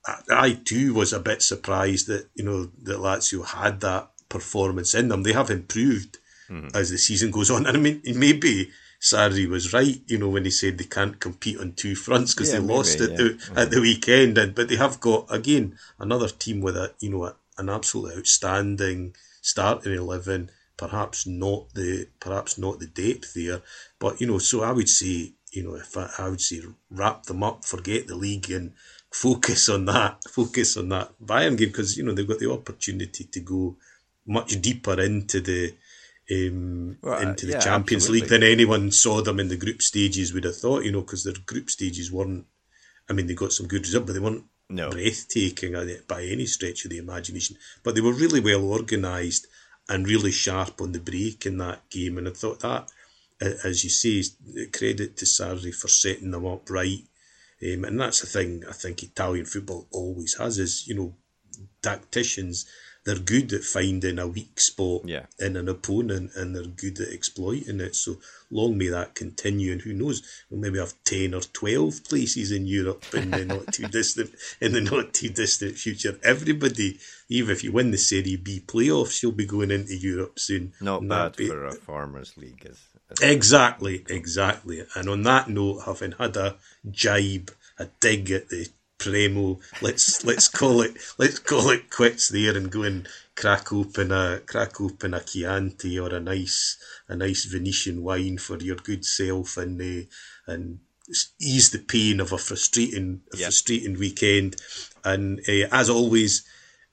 I, 0.07 0.21
I 0.31 0.53
too 0.53 0.95
was 0.95 1.13
a 1.13 1.19
bit 1.19 1.43
surprised 1.43 2.07
that 2.07 2.29
you 2.35 2.45
know 2.45 2.71
that 2.85 2.99
Lazio 2.99 3.45
had 3.45 3.81
that 3.81 4.09
performance 4.29 4.95
in 4.95 5.09
them. 5.09 5.25
They 5.25 5.33
have 5.33 5.51
improved 5.51 6.19
mm-hmm. 6.49 6.69
as 6.75 6.89
the 6.91 6.99
season 6.99 7.33
goes 7.33 7.51
on, 7.51 7.67
and 7.67 7.77
I 7.77 7.81
mean 7.81 8.01
maybe 8.05 8.71
Sarri 9.01 9.49
was 9.49 9.73
right, 9.73 10.01
you 10.07 10.19
know, 10.19 10.29
when 10.29 10.45
he 10.45 10.51
said 10.51 10.77
they 10.79 10.85
can't 10.85 11.21
compete 11.21 11.59
on 11.61 11.73
two 11.75 11.95
fronts 11.95 12.35
because 12.35 12.53
Yeah, 12.53 12.61
they 12.61 12.67
lost 12.67 12.99
maybe, 12.99 13.13
at 13.13 13.19
yeah. 13.21 13.29
the 13.29 13.53
at 13.57 13.71
the 13.71 13.81
weekend, 13.81 14.39
and 14.39 14.55
but 14.55 14.69
they 14.69 14.77
have 14.77 14.99
got 15.01 15.27
again 15.31 15.79
another 15.99 16.29
team 16.29 16.61
with 16.61 16.77
a 16.77 16.95
you 17.01 17.11
know 17.11 17.25
a, 17.25 17.37
an 17.59 17.69
absolutely 17.69 18.17
outstanding 18.17 19.15
starting 19.41 19.95
eleven. 19.95 20.51
Perhaps 20.77 21.27
not 21.27 21.75
the 21.75 22.09
perhaps 22.21 22.59
not 22.59 22.79
the 22.81 22.87
depth 22.87 23.35
there, 23.35 23.63
but 23.99 24.21
you 24.21 24.27
know. 24.27 24.39
So 24.39 24.63
I 24.63 24.73
would 24.73 24.89
say 24.89 25.33
you 25.53 25.63
know 25.65 25.75
if 25.77 25.97
I, 25.97 26.11
I 26.19 26.29
would 26.29 26.41
say 26.41 26.61
wrap 26.91 27.25
them 27.25 27.43
up, 27.43 27.65
forget 27.65 28.07
the 28.07 28.17
league, 28.17 28.51
and 28.51 28.73
focus 29.13 29.69
on 29.69 29.85
that. 29.87 30.23
Focus 30.31 30.77
on 30.77 30.89
that 30.91 31.13
Bayern 31.25 31.57
game 31.57 31.69
because 31.69 31.97
you 31.97 32.05
know 32.05 32.13
they've 32.13 32.29
got 32.29 32.39
the 32.41 32.51
opportunity 32.51 33.25
to 33.25 33.41
go 33.41 33.77
much 34.27 34.61
deeper 34.61 35.01
into 35.01 35.41
the 35.41 35.75
um, 36.31 36.99
Well, 37.03 37.21
into 37.21 37.47
the 37.47 37.53
yeah, 37.53 37.61
Champions 37.61 38.05
absolutely. 38.05 38.21
League 38.21 38.31
than 38.31 38.43
anyone 38.43 38.91
saw 38.91 39.23
them 39.23 39.41
in 39.41 39.49
the 39.49 39.57
group 39.57 39.83
stages 39.83 40.33
would 40.33 40.45
have 40.45 40.57
thought. 40.57 40.85
You 40.85 40.93
know, 40.93 41.03
because 41.03 41.25
their 41.25 41.35
group 41.47 41.71
stages 41.71 42.13
weren't. 42.13 42.47
I 43.09 43.13
mean, 43.15 43.27
they 43.27 43.35
got 43.35 43.53
some 43.53 43.67
good 43.67 43.87
results, 43.87 44.07
but 44.07 44.13
they 44.13 44.19
weren't 44.21 44.45
No. 44.69 44.91
breathtaking 44.91 45.73
by 46.07 46.25
any 46.25 46.47
stretch 46.47 46.85
of 46.85 46.91
the 46.91 46.99
imagination. 46.99 47.57
But 47.83 47.95
they 47.95 48.03
were 48.03 48.13
really 48.13 48.41
well 48.41 48.65
organised 48.65 49.47
and 49.89 50.07
really 50.07 50.31
sharp 50.31 50.81
on 50.83 50.93
the 50.93 51.01
break 51.01 51.47
in 51.47 51.57
that 51.59 51.89
game. 51.89 52.19
And 52.19 52.29
I 52.29 52.33
thought 52.33 52.61
that, 52.61 52.91
as 53.41 53.83
you 53.85 53.89
say, 53.89 54.19
is 54.19 54.37
credit 54.73 55.17
to 55.17 55.25
Sarri 55.25 55.75
for 55.75 55.89
setting 55.89 56.31
them 56.33 56.45
up 56.45 56.69
right. 56.69 57.01
Um, 57.63 57.85
and 57.85 57.99
that's 57.99 58.21
the 58.21 58.27
thing 58.27 58.63
I 58.69 58.73
think 58.73 59.03
Italian 59.03 59.47
football 59.47 59.89
always 59.91 60.35
has 60.37 60.59
is, 60.59 60.87
you 60.87 60.95
know, 60.95 61.15
tacticians, 61.83 62.67
they're 63.05 63.19
good 63.19 63.53
at 63.53 63.63
finding 63.65 64.19
a 64.19 64.27
weak 64.27 64.61
spot 64.61 65.03
Yeah. 65.07 65.27
in 65.39 65.57
an 65.57 65.69
opponent 65.69 66.33
and 66.37 66.55
they're 66.55 66.65
good 66.67 67.01
at 67.01 67.09
exploiting 67.09 67.81
it. 67.81 67.97
So 67.97 68.19
long 68.51 68.77
may 68.77 68.89
that 68.89 69.15
continue. 69.15 69.73
And 69.73 69.81
who 69.83 69.95
knows, 69.95 70.23
we'll 70.51 70.61
maybe 70.61 70.79
have 70.79 70.93
10 71.05 71.33
or 71.35 71.41
12 71.41 72.05
places 72.05 72.53
in 72.53 72.67
Europe 72.67 73.05
in 73.15 73.31
the 73.31 73.45
not 73.45 73.73
too 73.73 73.87
distant, 73.99 74.31
in 74.61 74.73
the 74.73 74.81
not 74.81 75.15
too 75.15 75.31
distant 75.31 75.77
future. 75.77 76.19
Everybody, 76.23 76.99
even 77.29 77.51
if 77.53 77.65
you 77.65 77.73
win 77.73 77.91
the 77.93 77.99
Serie 77.99 78.37
B 78.37 78.63
playoffs, 78.67 79.23
you'll 79.23 79.33
be 79.33 79.47
going 79.47 79.71
into 79.71 79.97
Europe 79.97 80.39
soon. 80.39 80.73
Not 80.81 81.01
And 81.01 81.09
bad 81.09 81.37
be- 81.37 81.49
for 81.49 81.65
a 81.67 81.73
farmers 81.73 82.37
league, 82.37 82.67
as, 82.69 82.79
as 83.11 83.21
Exactly, 83.23 84.05
exactly. 84.09 84.85
And 84.95 85.09
on 85.09 85.23
that 85.23 85.49
note, 85.49 85.81
having 85.87 86.13
had 86.13 86.37
a 86.37 86.57
jibe, 86.91 87.51
a 87.79 87.87
dig 88.01 88.31
at 88.31 88.49
the 88.51 88.69
Premo, 88.99 89.61
let's 89.81 90.25
let's 90.25 90.49
call 90.49 90.81
it 90.83 90.97
let's 91.19 91.39
call 91.39 91.71
it 91.71 91.89
quits 91.91 92.29
there 92.29 92.57
and 92.57 92.71
go 92.71 92.83
and 92.83 93.09
crack 93.37 93.73
open 93.73 94.11
a 94.11 94.41
crack 94.45 94.81
open 94.81 95.15
a 95.15 95.21
Chianti 95.21 95.99
or 95.99 96.13
a 96.15 96.21
nice 96.21 96.77
a 97.09 97.15
nice 97.15 97.45
Venetian 97.45 98.03
wine 98.03 98.39
for 98.39 98.59
your 98.59 98.77
good 98.77 99.05
self 99.05 99.57
and 99.57 99.81
uh, 99.81 100.05
and 100.53 100.81
ease 101.41 101.71
the 101.71 101.79
pain 101.79 102.21
of 102.21 102.33
a 102.33 102.39
frustrating 102.39 103.23
a 103.33 103.37
Yep. 103.37 103.47
frustrating 103.47 103.99
weekend. 103.99 104.57
And 105.05 105.41
uh, 105.49 105.69
as 105.73 105.89
always, 105.89 106.43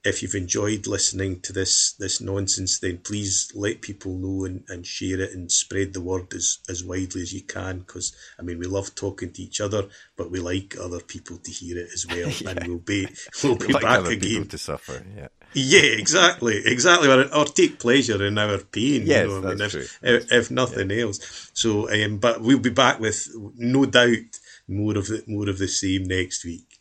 if 0.05 0.21
you've 0.21 0.35
enjoyed 0.35 0.85
listening 0.85 1.41
to 1.41 1.51
this 1.51 1.93
this 1.93 2.21
nonsense, 2.21 2.79
then 2.79 2.99
please 2.99 3.51
let 3.55 3.81
people 3.81 4.13
know 4.13 4.45
and, 4.45 4.63
and 4.69 4.85
share 4.85 5.19
it 5.19 5.31
and 5.33 5.51
spread 5.51 5.93
the 5.93 6.01
word 6.01 6.31
as, 6.33 6.59
as 6.69 6.83
widely 6.83 7.23
as 7.23 7.33
you 7.33 7.41
can. 7.41 7.79
Because 7.79 8.15
I 8.39 8.43
mean, 8.43 8.59
we 8.59 8.67
love 8.67 8.93
talking 8.93 9.31
to 9.33 9.41
each 9.41 9.59
other, 9.59 9.87
but 10.15 10.29
we 10.29 10.39
like 10.39 10.75
other 10.79 10.99
people 10.99 11.37
to 11.37 11.51
hear 11.51 11.77
it 11.77 11.89
as 11.93 12.05
well. 12.07 12.31
And 12.45 12.67
we'll 12.67 12.77
be 12.77 13.07
we'll 13.43 13.55
be 13.67 13.73
like 13.73 13.81
back 13.81 13.99
other 13.99 14.11
people 14.11 14.27
again. 14.27 14.47
to 14.49 14.57
suffer. 14.59 15.03
Yeah, 15.17 15.27
Yeah, 15.53 15.81
exactly, 15.81 16.61
exactly. 16.63 17.09
Or, 17.09 17.33
or 17.35 17.45
take 17.45 17.79
pleasure 17.79 18.23
in 18.23 18.37
our 18.37 18.59
pain. 18.59 19.07
Yes, 19.07 19.27
you 19.27 19.27
know, 19.27 19.37
I 19.37 19.49
mean, 19.49 19.57
that's 19.57 19.73
if, 19.73 19.99
true. 19.99 20.09
if, 20.09 20.31
if 20.31 20.51
nothing 20.51 20.91
else. 20.91 21.49
So, 21.53 21.89
um, 21.91 22.17
but 22.19 22.41
we'll 22.41 22.59
be 22.59 22.69
back 22.69 22.99
with 22.99 23.27
no 23.55 23.85
doubt 23.85 24.39
more 24.67 24.97
of 24.97 25.07
the 25.07 25.23
more 25.25 25.49
of 25.49 25.57
the 25.57 25.67
same 25.67 26.03
next 26.03 26.45
week. 26.45 26.79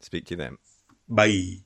speak 0.00 0.26
to 0.26 0.36
them. 0.36 0.58
Bye. 1.08 1.58